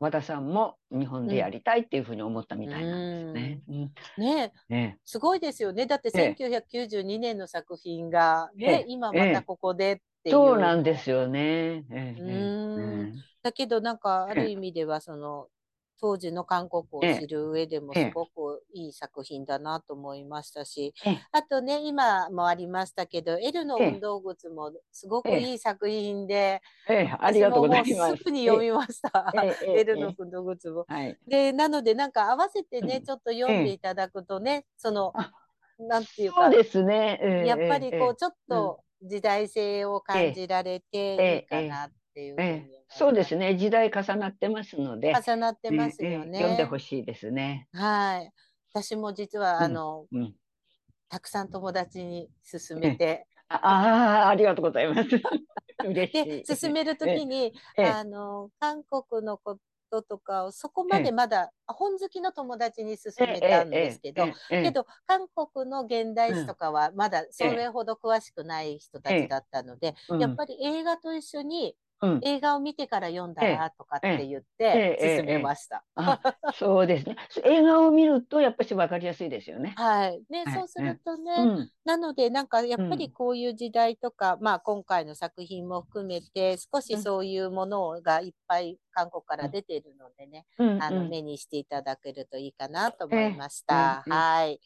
[0.00, 3.60] 和田さんも日本でやりたいっていうふうに思ったみたいなんですね。
[3.68, 3.92] うん。
[4.18, 5.86] ねねすごいですよね。
[5.86, 10.34] だって1992年の作品がね、今またここでっていう。
[10.34, 11.84] そうなんですよね。
[13.42, 15.46] だけどなんかある意味ではその
[16.00, 20.94] 当時の韓国を知る上でもすごくいい作品だなと思いましたし、
[21.32, 26.60] あとね今もありましたけど「L の運動靴」もすごくいい作品で、
[27.18, 28.16] ありがとうございます。
[28.16, 29.32] すぐに読みました
[29.66, 30.86] 「L の運動靴も」
[31.26, 35.12] でなのでなんか合わせてね、ちょっと読んでいただくとねその
[35.78, 43.56] なんていうかそうですね、やっぱりこうちょっと時代性を感じられていいかなっていうふうにそうですね。
[43.56, 45.12] 時代重なってますので。
[45.14, 46.38] 重なってますよね。
[46.38, 47.68] 読んでほしいですね。
[47.74, 48.32] はい。
[48.72, 50.34] 私も実は、あの、うん、
[51.10, 53.26] たくさん友達に勧めて。
[53.48, 55.10] ああ、ありがとうございます。
[55.92, 59.58] で、勧めるときに、あの、韓国のこ
[59.90, 75.84] ととかをそこまでまだ本好きの友達に勧めたんですけど、けど韓国の現代史とかはまだそれほど詳しくない人たちだったので、やっぱり映画と一緒にうん、映画を見てから読んだらとかって言って進めました。
[76.54, 77.16] そうですね。
[77.44, 79.74] 映画を見るとやっぱり分かりやすいですよね。
[79.76, 80.22] はい。
[80.28, 94.04] ね、はい、そうするとね、うん、なのでなんかやっぱりこういう時代とか、うん、まあ今回の作品も含めて少しそういうものがいっぱい韓国から出てるのでね、あの目にしていただけるといいかなと思いました。
[94.06, 94.60] はい。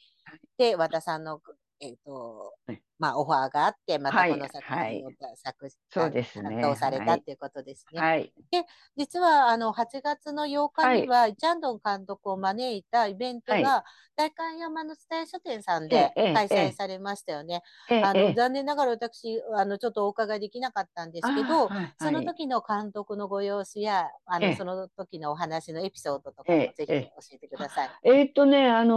[0.56, 1.40] で和田さんの
[1.80, 2.54] えっ、ー、と、
[3.00, 6.60] まあ、オファーがあって、またこの作品を作、そうですね。
[6.60, 7.98] 担当されたっていうことですね。
[7.98, 8.30] はい。
[8.50, 13.84] で、実はあの8月の8日には、ジャンドン監督を招いたイベントが、
[14.16, 17.62] 代官山の伝え書店さんで開催されましたよね。
[18.04, 26.94] あの残念ながら私あのちょっとお伺いできなかったんですけど、その時の監督のご様子やあのその時のお話のエピソードとかもぜひ教
[27.32, 27.90] えてください。
[28.04, 28.94] えっとね、あの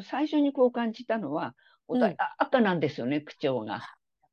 [0.00, 1.54] ー、最初にこう感じたのは、
[1.88, 3.72] 穏やかなんですよね、口調が。
[3.72, 3.82] やっ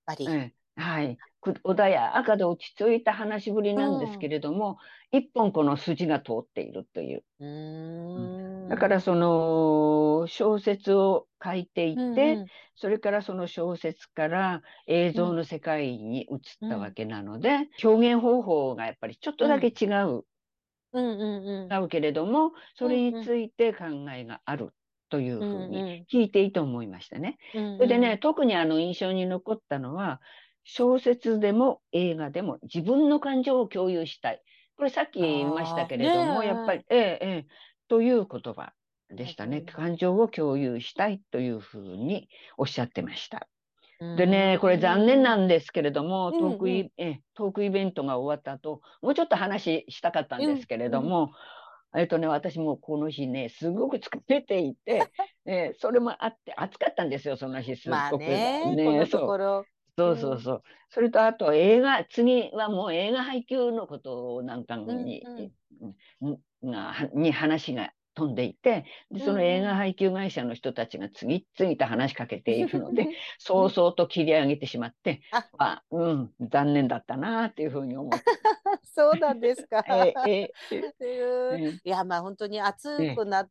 [0.05, 0.53] ぱり。
[0.75, 1.17] はい。
[1.43, 4.77] 穏やかで落ち着いた話しぶりなんですけれども、
[5.11, 7.23] うん、一本この筋が通っているという。
[7.39, 16.35] うだからその小説を書いていて、うんうん、それからその小説から映像の世界に移
[16.65, 17.49] ったわけなので、
[17.83, 20.23] うん、表現方法がやっぱりちょっとだけ違う。
[20.93, 24.73] うんうんうん、違うけれども、それについて考えがある
[25.11, 27.37] というふうに聞いていいと思いましたね。
[27.53, 30.21] うんうん、それでね、特にあの印象に残ったのは、
[30.63, 34.41] 小説でも映画でも自分の感情を共有したい。
[34.77, 37.45] これさっき言いましたけれども、ね、やっぱり、ええ、ええ、
[37.89, 38.73] という言葉
[39.09, 39.61] でしたね。
[39.61, 43.47] 感情を共有したいというふうにおっしゃってました。
[44.17, 51.33] でね、これ残念なんですけれども、トークイ、えトークイベントが終わった後、もうちょっと話したかったんですけれども、
[51.95, 55.03] えっとね、私もこの日ね、すごく疲れていて、
[55.45, 58.17] えそれもあって暑かったんですよ、その日、すごく。
[58.19, 59.65] ね、ねこのところ。
[59.97, 60.63] そうそうそう。
[60.89, 65.21] それとあと映画、次はもう映画配給のことなんかに、
[65.81, 73.07] うんうん、に話が飛んでいてでその映画配給会社の人たちが次々と話しかけているので
[73.39, 78.25] 早々と切り上げてしまってあ、まあ、うん、残念だったなっていうふうに思って。
[78.83, 79.83] そうなんですか。
[80.27, 83.49] ええいやまあ本当に暑くなっ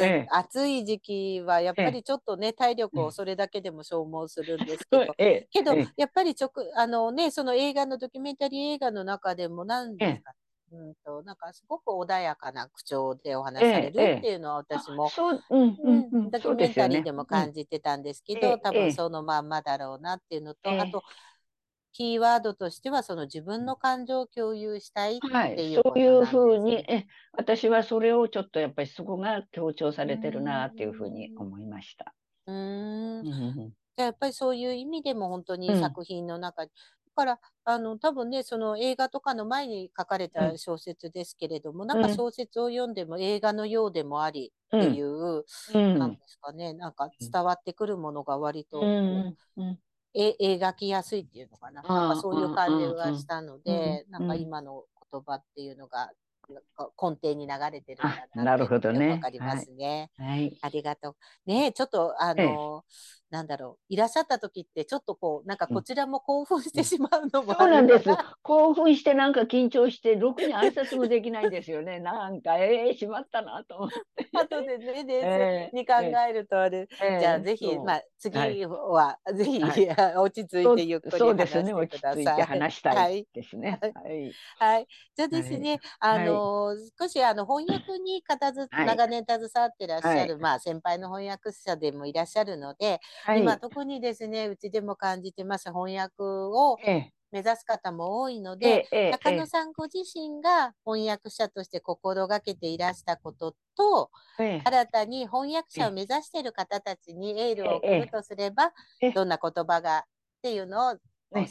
[0.00, 5.14] ええ、暑い時期はやっぱりちょっとね、え、体力をそれだけでも消耗するんですけど、
[5.50, 10.32] けどやっぱり直あのねその映画のドキュメンタリー映画の中でも何ですか、
[10.70, 21.02] うんとなんかすごく穏やかな口調でお話しされるっていうのは私も、ドキュメンタリーでも感じてたんですけど、多分そのまんまだろうなっていうのと、あと
[21.92, 32.14] キーワードとしてはその自分の感情を共有したいっていう、はい、そういうふうにえ私はそれをちょっとやっぱりそこが強調されてるなっていうふうに思いました。
[32.46, 33.24] うん。
[33.96, 36.66] じゃやっぱりそういう意味でも本当に作品の中
[37.18, 49.36] からあの多分ねその映画とかの前に書かれた小説ですけれども、うん、なんか小説を読んでも映画のようでもありっていう、うん、なんですかねなんか伝わってくるものが割と、うん
[50.14, 51.82] え描きやすいっていうのかな。
[51.82, 56.10] なんかそういう感じがしたので、なんか今の言葉っていうのが
[57.00, 59.10] 根底に流れてるんだななるほどね。
[59.10, 60.10] わかりますね。
[60.16, 60.56] はい。
[60.62, 61.14] ありがとう。
[61.46, 62.84] ねちょっとあの、
[63.30, 68.08] なんだろう、いらっしゃった時って、ちょっとこう、なんかこちらも興奮してしまうのも、そうなんです。
[68.42, 72.00] 興奮して、なんか緊張して、ろくに挨拶もできないんですよね。
[72.00, 74.28] なんか、ええー、しまったなと思って。
[74.32, 75.94] 後でね、冷静に考
[76.28, 82.24] えるとあれ、えー、じゃあぜひ、まあ、次は、ぜひ、はい、 落ち着いてゆっくり話してください。
[82.24, 83.78] そうですね、話したいですね。
[83.82, 84.32] はい。
[84.58, 84.86] はい。
[85.14, 96.78] じゃあですね、あの、少しあの翻訳にかたず、長年携わってらっしゃる、まあ、先輩の翻訳者でもいらっしゃるので、はい、今特にですねうちでも感じてます翻訳を
[97.30, 108.72] 目指す方も多いので、ええ、中野さんご自身が翻訳者として心がけていらしたことと、え、新たに翻訳者を目指している方たちにエールを送るとすれば、
[109.14, 110.02] どんな言葉がっ
[110.42, 111.00] ていうのを教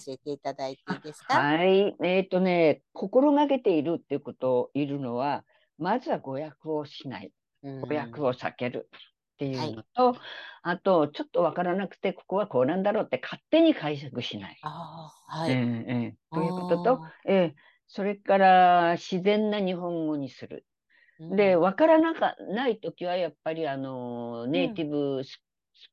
[0.07, 1.95] えていただいていいですか、はい。
[2.01, 5.43] えっ、ー、とね、心がけているっていうことをいるのは、
[5.77, 7.31] まずは語訳をしない。
[7.61, 8.89] 語訳を避ける。
[9.37, 10.17] っていうのと、はい、
[10.63, 14.57] あとちょっと分からなくてここはこうなんだろうって勝手に解釈しない。
[14.63, 15.51] あはい。
[15.51, 17.51] えーえー、ということと、えー、
[17.87, 20.65] それから自然な日本語にする。
[21.35, 25.39] で分からなかない時はやっぱりあのネイティブス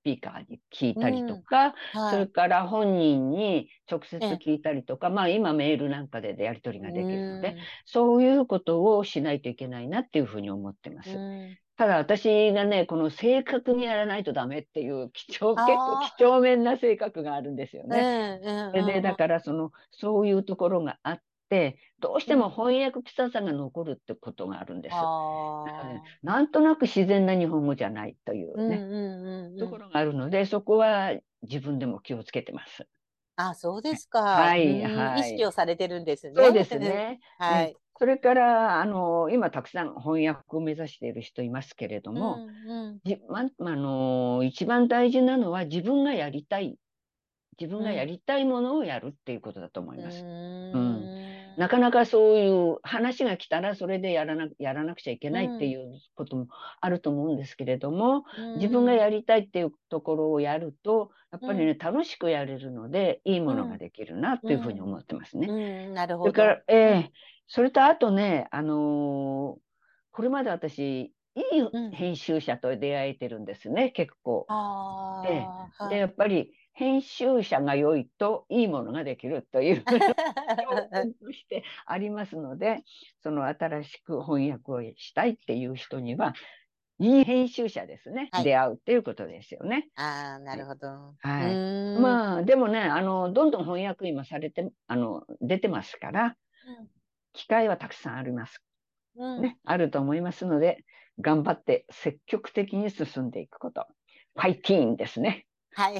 [0.03, 2.01] ピーカーに聞いたりとか、うん。
[2.01, 11.11] はい、それから本人に直接聞いたりとか、まあ今メールなんかでやり取りができるので、そういうことをしないといけないなっていうふうに思ってます。
[11.77, 18.13] ただ私がね、この正確にやらないとダメっていう貴重、結構几帳面な性格があるんですよね。
[18.73, 25.13] で、だからその、そういうところがあって、どうしても翻訳臭さが残るってことがあるんです。
[25.83, 28.87] ね、なんとなく自然な日本語じゃないというね、
[29.59, 31.13] ところがあるので、そこは
[31.43, 32.89] 自分でも気をつけてます。
[33.37, 34.43] あ、そうですか。
[34.43, 35.21] はい、はい。
[35.21, 36.35] 意識をされてるんですね。
[36.37, 37.21] そうですね。
[37.39, 37.79] はい。
[37.97, 46.77] それからあの今たくさん翻訳を目指している人いますけれども、うんうん、じまあの一番大事なのは自分がやりたい。
[47.61, 50.25] 自分がやりたいものをやるっていうことだと思います。
[50.25, 51.01] うん、
[51.57, 56.49] なかなかそういう話が来たらそれでやらなやらなくちゃいけないっていうことも
[56.81, 58.25] あると思うんですけれども、
[58.57, 65.89] 自分がやりたいっていうところをやるとやっぱりね、楽しくやれるのでいいものができるなっていうふうに思ってますね。
[65.89, 66.31] なるほど。
[66.31, 67.11] それから、えー、
[67.47, 69.61] それとあとね、あのー、
[70.13, 74.47] これまで私いい編集者と出会えてるんですね、結構。
[75.25, 75.47] で
[75.91, 79.93] でやっぱり編集者が良いといいものができるという と
[81.33, 82.83] してありますので
[83.23, 86.35] その新しく翻訳をしたいっていう人には
[86.99, 89.89] いい編集者ですね、はい、出会うっていうことですよね。
[89.97, 91.15] ああなるほど。
[91.19, 92.01] はい。
[92.01, 96.89] まあでもねあのどんどん翻訳今されてあの出てますから、うん、
[97.35, 98.63] 機会はたくさんあります。
[99.17, 100.85] うん、ね、あると思いますので
[101.21, 103.87] 頑張って積極的に進んでいくこと。
[104.35, 105.47] ファイティーンですね。
[105.75, 105.95] はい。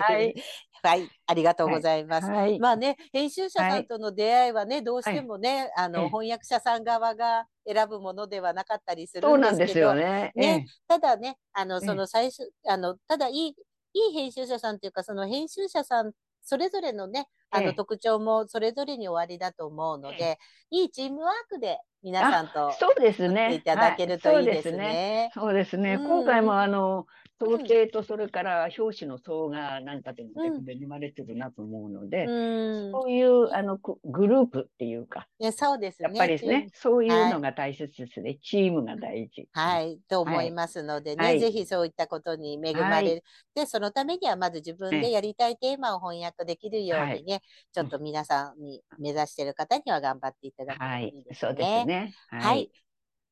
[0.00, 0.34] はい。
[0.82, 1.08] はい。
[1.26, 2.28] ありがとうございます。
[2.28, 9.32] はい、まあね、編集者さんとの出会いはね、はい、どうしてもね、あの、翻訳者さん側が選ぶものではなかったりするんですけど。
[9.32, 10.32] そうなんですよね。
[10.34, 13.54] ね、ただね、あの、その最初、あの、ただいい、
[13.92, 16.12] いい編集者さんというか、その編集者さん
[16.42, 20.38] それぞれのね、あの特徴もそれぞれに終わりだと思うので、
[20.70, 23.54] いいチームワークで皆さんとそうですね。
[23.54, 25.30] いただけるといいですね。
[25.34, 25.98] そうですね。
[25.98, 27.06] 今回もあの
[27.40, 30.30] 統計とそれから表紙の層がなんかでも
[30.66, 36.08] 恵まれてるなと思うので、うん、そういうあのグループっていうか、いやそうですね。
[36.10, 38.30] やっぱりですね、そういうのが大切ですね。
[38.30, 39.48] はい、チームが大事。
[39.52, 43.24] はい、と思いますのでね、はい、ぜひそういったことに恵まれる、
[43.54, 47.40] で、そのためにはまず自分でやりたいテーマを翻訳できるようにね、
[47.72, 51.48] ちょっと皆さんに目指している方には頑張っていただくといいですね。
[51.48, 52.14] そうですね。
[52.28, 52.70] はい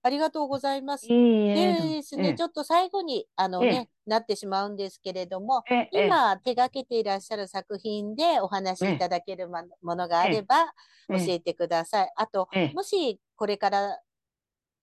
[0.02, 1.06] ありがとうございます。
[1.08, 10.72] でですね、ちょっと最後に、あのね、なってしまうんですけれども、今手がけていらっしゃる作品でお話しいただけるものがあれば
[11.08, 12.12] 教えてください。
[12.16, 13.98] あと、もしこれから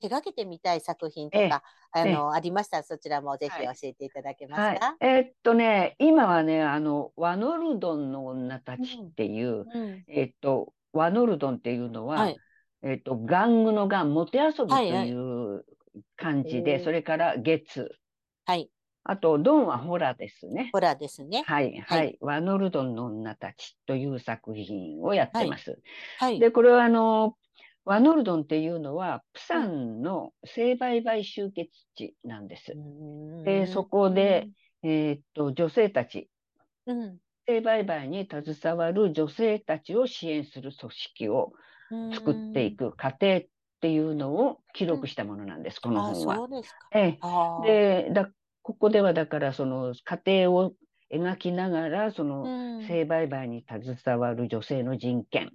[0.02, 4.78] 手がけてみたい作品とか、あの、ありましたらそちらもぜひ教えていただけますか、はい。
[4.80, 9.82] はい、えー、っとね、今はね、あの、ワノルドンの女たちっていう、うん。
[9.82, 12.38] うん、えー、っと、ワノルドンっていうのは、はい
[12.86, 15.66] えっ、ー、と、玩具の玩、もて遊びという
[16.16, 17.90] 感じで、はいはい、それから月。
[18.46, 18.70] はい。
[19.04, 20.70] あと、ドンはホラですね。
[20.72, 21.44] ホラですね。
[21.48, 22.18] はい、はい、はい。
[22.22, 25.80] ワノルドンの女たちという作品をやってます。
[26.20, 26.40] はい。
[26.40, 27.36] で、これはあの、
[27.86, 32.74] ワノルドンっていうのは、プサンの性売買集結地なんです。
[33.46, 34.50] で、そこで、
[34.84, 36.30] えー、っと、女性たち、
[36.86, 37.18] うん、
[37.48, 41.54] 性売買に携わる女性たちを支援する組織を
[42.14, 43.42] 作っていく過程っ
[43.82, 46.48] ていうのを記録したものなんです、この本は。
[46.94, 47.18] え
[47.66, 48.30] え、でだ
[48.62, 50.74] ここではだからその過程を
[51.14, 55.52] 描きながらその性売買に携わる女性の人権。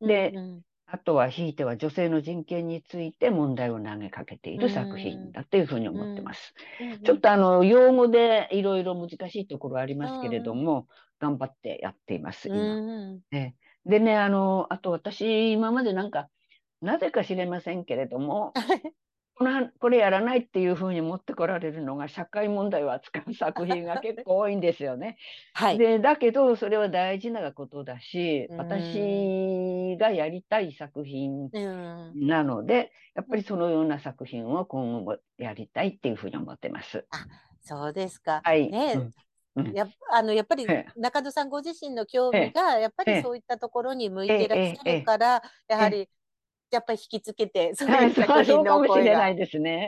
[0.00, 6.54] で、うんうん、あとはひいては女性の人権について問題を投げかけている作品だというふうに思ってます。
[6.80, 6.92] うん。
[6.92, 10.88] うん、ちょっとあの用語でいろいろ難しいところありますけれども、
[11.20, 12.58] 頑張ってやっています、今。
[12.58, 13.20] うんうん、
[13.86, 16.28] でね、あの、あと私、今までなんか、
[16.80, 18.52] なぜか知れませんけれども、
[19.40, 25.16] このこれやらないっていうふうに持ってこられるのが社会問題を扱う作品が結構多いんですよね。
[25.54, 31.48] はい、でだけどそれは大事なことだし私がやりたい作品
[32.14, 37.06] なのでやっぱりそのような作品を今後もやりたいっていうふうに思ってます。
[37.10, 37.24] あ
[37.62, 38.42] そうですか。
[38.44, 39.14] はい、ね、うん
[39.74, 46.08] やあのやっぱり中戸さんご自身の興味がやっぱりそういったところに向いていらっしゃるから、やはり
[46.70, 49.34] やっぱり引きつけて、 そういう作品の声が。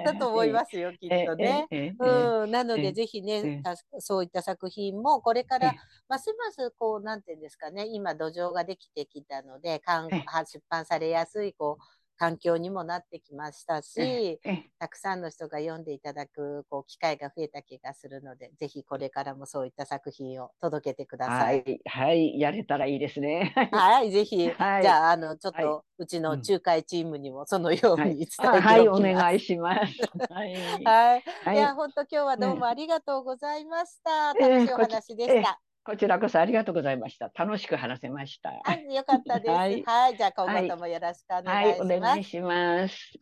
[0.04, 1.66] だと思いますよ、きっとね。
[1.98, 3.62] うん、なので、ぜひね、
[3.98, 5.74] そういった作品も、これから、
[6.08, 14.40] ますますこう、なんていうんですかね、今、土壌ができてきたので、出版されやすい、こう、環境にもなってきましたし、
[14.78, 21.62] たくさんの人が読んでいただくこう機会が増えた気がするので、ぜひこれからもそういった作品を届けてください。
[21.62, 23.52] はい、はい、やれたらいいですね。
[23.72, 28.66] はい、ぜひ、はい、じゃあ、あの、ちょっと、うちの仲介チームにもそのように伝えておきます。
[28.66, 29.80] はい、はい、お願いします。
[30.32, 30.54] はい。
[30.84, 31.56] はい。
[31.56, 34.34] いや、本当今日はどうもありがとうございました。
[34.34, 35.60] 楽しいお話でした。
[35.84, 37.32] こちらこそありがとうございました。
[37.34, 38.50] 楽しく話せました。
[38.50, 39.50] はい、よかったです。
[39.50, 41.90] はい、はい、じゃあ今後ともよろしくお願いします。
[41.90, 43.18] はい、お願いします。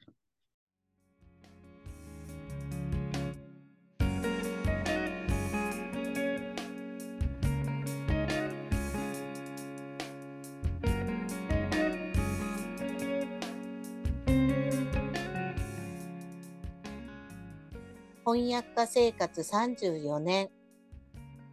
[18.23, 20.51] 翻訳家生活34年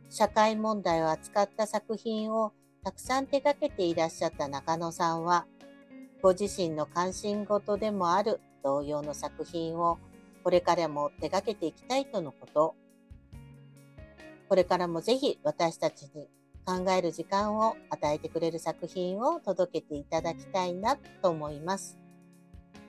[0.10, 2.54] 社会問題を扱った作品を
[2.84, 5.46] たくさん手掛けていらっしゃった中野さんは、
[6.22, 10.00] ご自身の関心事でもある同様の作品を
[10.44, 12.76] これからも手掛けていきたいとのこと。
[14.48, 16.30] これからもぜひ私たちに
[16.66, 21.98] 考える時間を与えてくれる作品を届けていただきたいなと思います。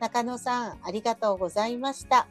[0.00, 2.28] 中野さん、ありがとうございました。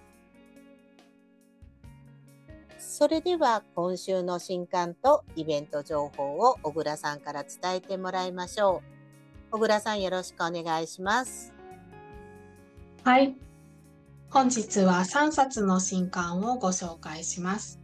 [2.79, 8.83] それでは今週の新刊とイベント情報を小倉さんから伝えてもらいましょ
[9.51, 9.51] う。
[9.51, 11.53] 小倉さんよろしくお願いします。
[13.03, 13.35] はい。
[14.29, 17.79] 本日は3冊の新刊をご紹介します。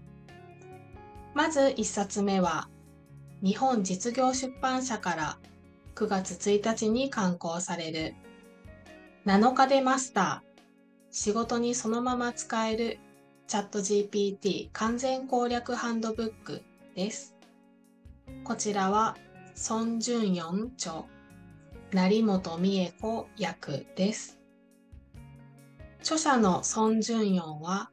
[1.33, 2.69] まず1冊目は
[3.41, 5.37] 日本実業出版社から
[5.95, 8.15] 9月1日に刊行される
[9.25, 10.53] 7日でマスター
[11.11, 12.99] 仕事にそのまま使える
[13.53, 16.63] チャット GPT 完全攻略ハンドブック
[16.95, 17.35] です。
[18.43, 19.15] こちらは
[19.69, 21.03] 孫淳四著
[21.91, 24.39] 成本美恵子役です。
[26.01, 27.91] 著者の孫淳四は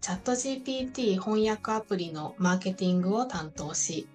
[0.00, 4.06] チャット GPT 翻訳アプリのマーケティングを担当し、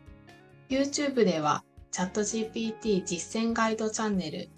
[0.69, 4.49] YouTube ではチャット GPT 実践ガイドチャンネル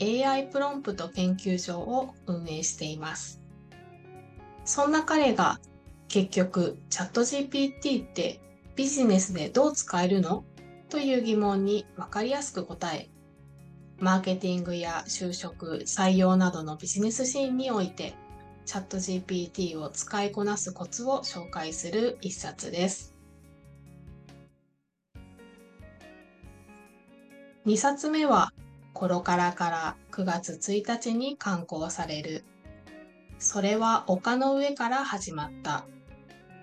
[0.00, 3.42] AI プロンプト研究所を運営しています。
[4.64, 5.58] そんな彼が
[6.12, 8.38] 結局チャット GPT って
[8.76, 10.44] ビジネスでどう使えるの？
[10.90, 13.08] という疑問に分かりやすく答え、
[13.98, 18.12] マーケティングや就職、採用などのビジネスシーンにおいて
[18.66, 23.14] チャット GPT を使いこなすコツを紹介する一冊です。
[27.64, 28.52] 2冊目は
[28.92, 32.44] コロカラから9月1日に刊行される。
[33.38, 35.86] それは丘の上から始まった。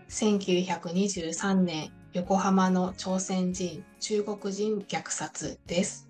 [0.09, 6.09] 1923年横浜の朝鮮人中国人虐殺です。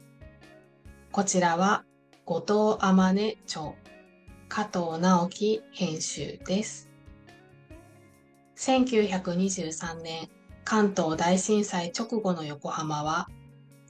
[1.12, 1.84] こちらは
[2.24, 3.76] 後藤天音町
[4.48, 6.90] 加藤直樹編集です。
[8.56, 10.30] 1923年
[10.64, 13.28] 関東大震災直後の横浜は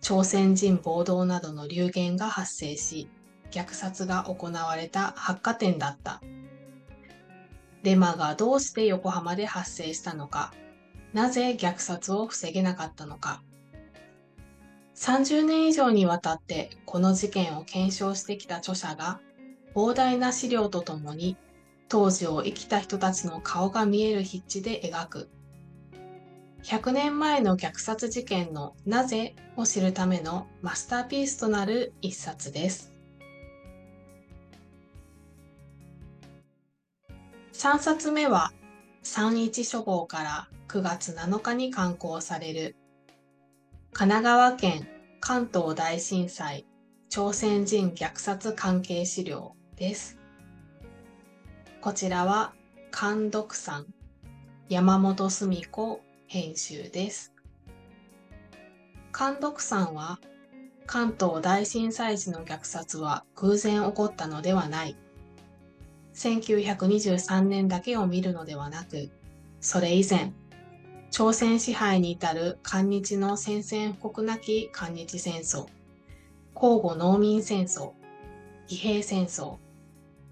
[0.01, 3.07] 朝鮮人暴動などの流言が発生し
[3.51, 6.20] 虐殺が行われた発火点だった。
[7.84, 10.54] デマがどうして横浜で発生したのか、
[11.14, 13.42] なぜ虐殺を防げなかったのか。
[14.96, 19.22] 30年以上にわたってこの事件を検証してきた著者が
[19.74, 21.38] 膨大な資料とともに
[21.88, 25.30] 当時を生きた人たちの顔が見える筆致で描く。
[26.64, 32.89] 100年前の虐殺事件のなぜを知るためのマスターピースとなる一冊です。
[37.60, 38.53] 3冊目は
[39.03, 42.78] 三一書房から9月7日に刊行される
[43.91, 44.88] 神奈川県
[45.20, 46.66] 関東大震災
[47.10, 50.18] 朝鮮人虐殺関係資料です。
[51.82, 52.53] こちらは
[52.97, 53.88] 監読さん
[54.70, 57.34] 山本澄子編集です。
[59.07, 60.22] 監読さんは
[60.86, 64.95] 関東大震災時の虐殺は偶然起こったのではない。
[66.20, 69.09] 1923年だけを見るのではなく、
[69.61, 70.34] それ以前、
[71.11, 75.67] 朝鮮支配に至る韓日の宣戦布告なき韓日戦争、
[76.53, 77.93] 交互農民戦争、
[78.67, 79.59] 義兵戦争、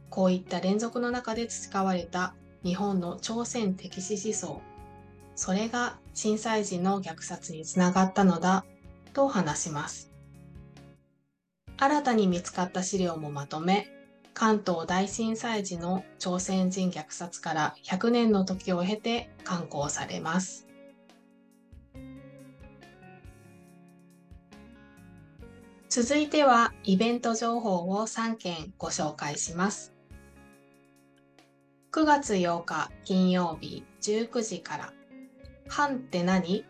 [0.10, 2.36] こういった連続の中で培われた
[2.66, 4.62] 日本の朝鮮敵視思想、
[5.36, 8.66] それが震災時の虐殺につながったのだ
[9.14, 10.12] と話します。
[11.78, 13.88] 新たに見つかった資料もまとめ、
[14.40, 20.68] 関東大震災時の朝鮮人虐殺から100年の時を経て刊行されます。
[25.90, 29.96] 続いてはイベント情報を3件ご紹介します。
[31.92, 34.94] 9月8日金曜日19時から
[35.76, 36.64] 版って何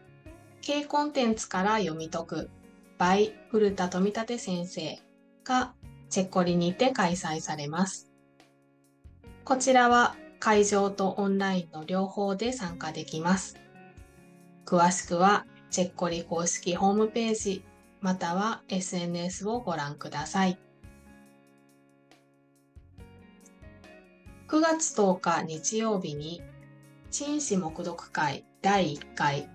[0.62, 2.50] ?K コンテンツから読み解く
[2.98, 4.98] by 古田富立先生
[5.44, 5.74] が
[6.10, 8.12] チェッコリにて開催されます。
[9.44, 13.60] こちらは会場とオンラインの両方で参加できます。
[14.66, 17.64] 詳しくはチェッコリ公式ホームページ
[18.02, 20.58] または SNS をご覧ください。
[24.48, 26.42] 9月10日日曜日に、
[27.12, 29.50] 陳氏目読会第1回、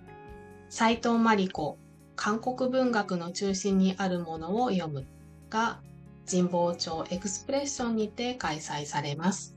[0.68, 1.78] 斎藤真理子、
[2.14, 5.06] 韓国文学の中心にあるものを読む
[5.48, 5.80] が、
[6.32, 9.54] 神保町エクスプレッションにて開催されます。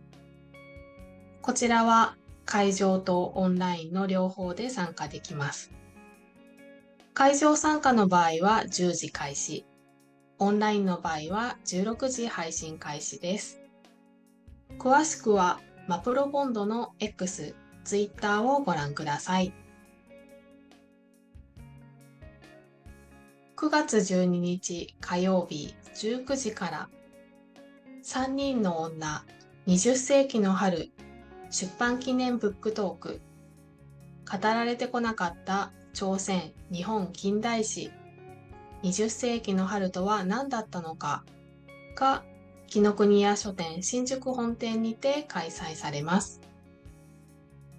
[1.42, 5.72] こちらは会場とオンラインの両方で参加できます。
[7.14, 9.66] 会場参加の場合は10時開始。
[10.38, 13.62] オンラインの場合は16時配信開始です。
[14.78, 17.56] 詳しくはマプロボンドの X、
[17.86, 19.54] Twitter をご覧ください。
[23.56, 26.90] 9月12日火曜日19時から
[28.04, 29.26] 3人の女
[29.68, 30.92] 20世紀の春
[31.50, 33.22] 出版記念ブックトーク
[34.30, 37.92] 語られてこなかった朝鮮日本近代史
[38.84, 41.24] 20世紀の春とは何だったのか
[41.96, 42.24] が
[42.68, 46.42] 紀ノ国屋書店新宿本店にて開催されます。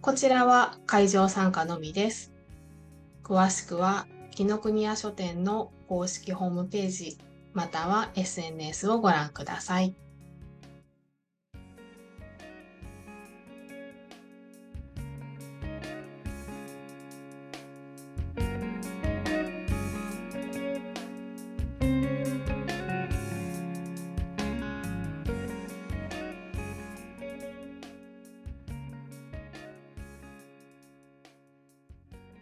[0.01, 2.33] こちらは会場参加のみです。
[3.23, 7.19] 詳しくは紀ノ国屋書店の公式ホームページ
[7.57, 9.95] または SNS をご覧ください。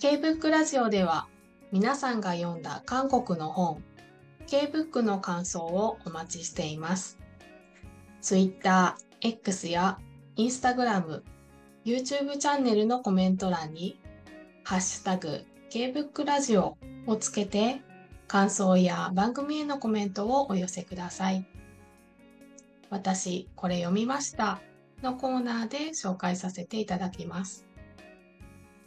[0.00, 1.28] K-BOOK ラジオでは
[1.70, 3.80] 皆さんが読んだ韓国の本
[4.54, 7.18] K-BOOK の感想をお待ちしています。
[8.22, 9.98] Twitter、X や
[10.36, 11.22] Instagram、
[11.84, 13.98] YouTube チャンネルのコメント欄に
[14.62, 16.78] ハッシュタグ K-BOOK ラジオ
[17.08, 17.80] をつけて
[18.28, 21.44] 感想や番組へのコメントをお寄せください。
[22.90, 24.60] 私、これ読みました
[25.02, 27.66] のコーナーで紹介させていただきます。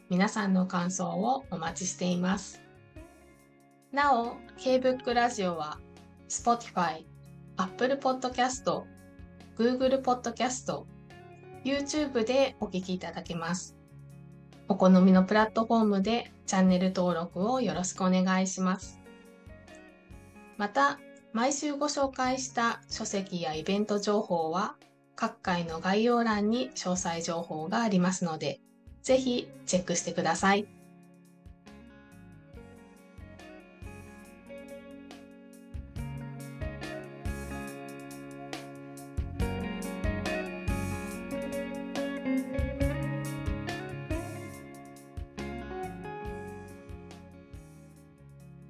[0.09, 2.66] 皆さんの感想をお待ちしています。
[3.91, 5.79] なお、K-BOOK ラジオは
[6.27, 7.05] Spotify、
[7.55, 8.83] Apple Podcast、
[9.57, 10.83] Google Podcast、
[11.63, 13.77] YouTube でお聞きいただけます。
[14.67, 18.99] お好みのプラットフォームでチャンネル登録をよろしくお願いします。
[20.57, 20.99] また、
[21.31, 24.75] 毎週ご紹介した書籍やイベント情報は
[25.15, 28.59] 各回の概要欄に詳細情報がありますので、
[29.01, 30.76] ぜひチェックしてください。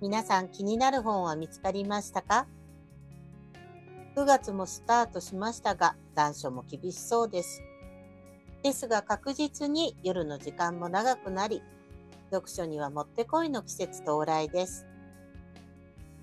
[0.08, 2.48] 皆さん気になる本は見つかりましたか
[4.16, 7.62] ?9 月もスタートしましたが、残暑も厳しそうです。
[8.64, 11.62] ですが確実に夜の時間も長くなり、
[12.32, 14.88] 読書にはもってこいの季節到来です。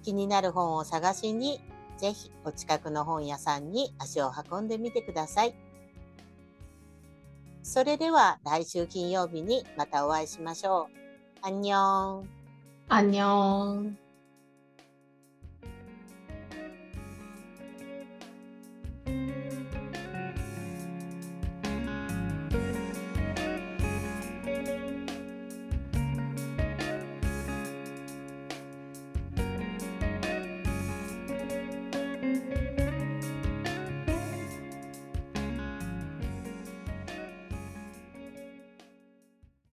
[0.02, 1.60] 気になる本を探しに、
[1.98, 5.54] ぜひお近くの本屋さんに足を運んでみてください。
[7.62, 10.88] それでは来週金曜日にまたお会いしましょ
[11.42, 11.46] う。
[11.46, 12.33] アンニョン。
[12.88, 14.03] アンニョン。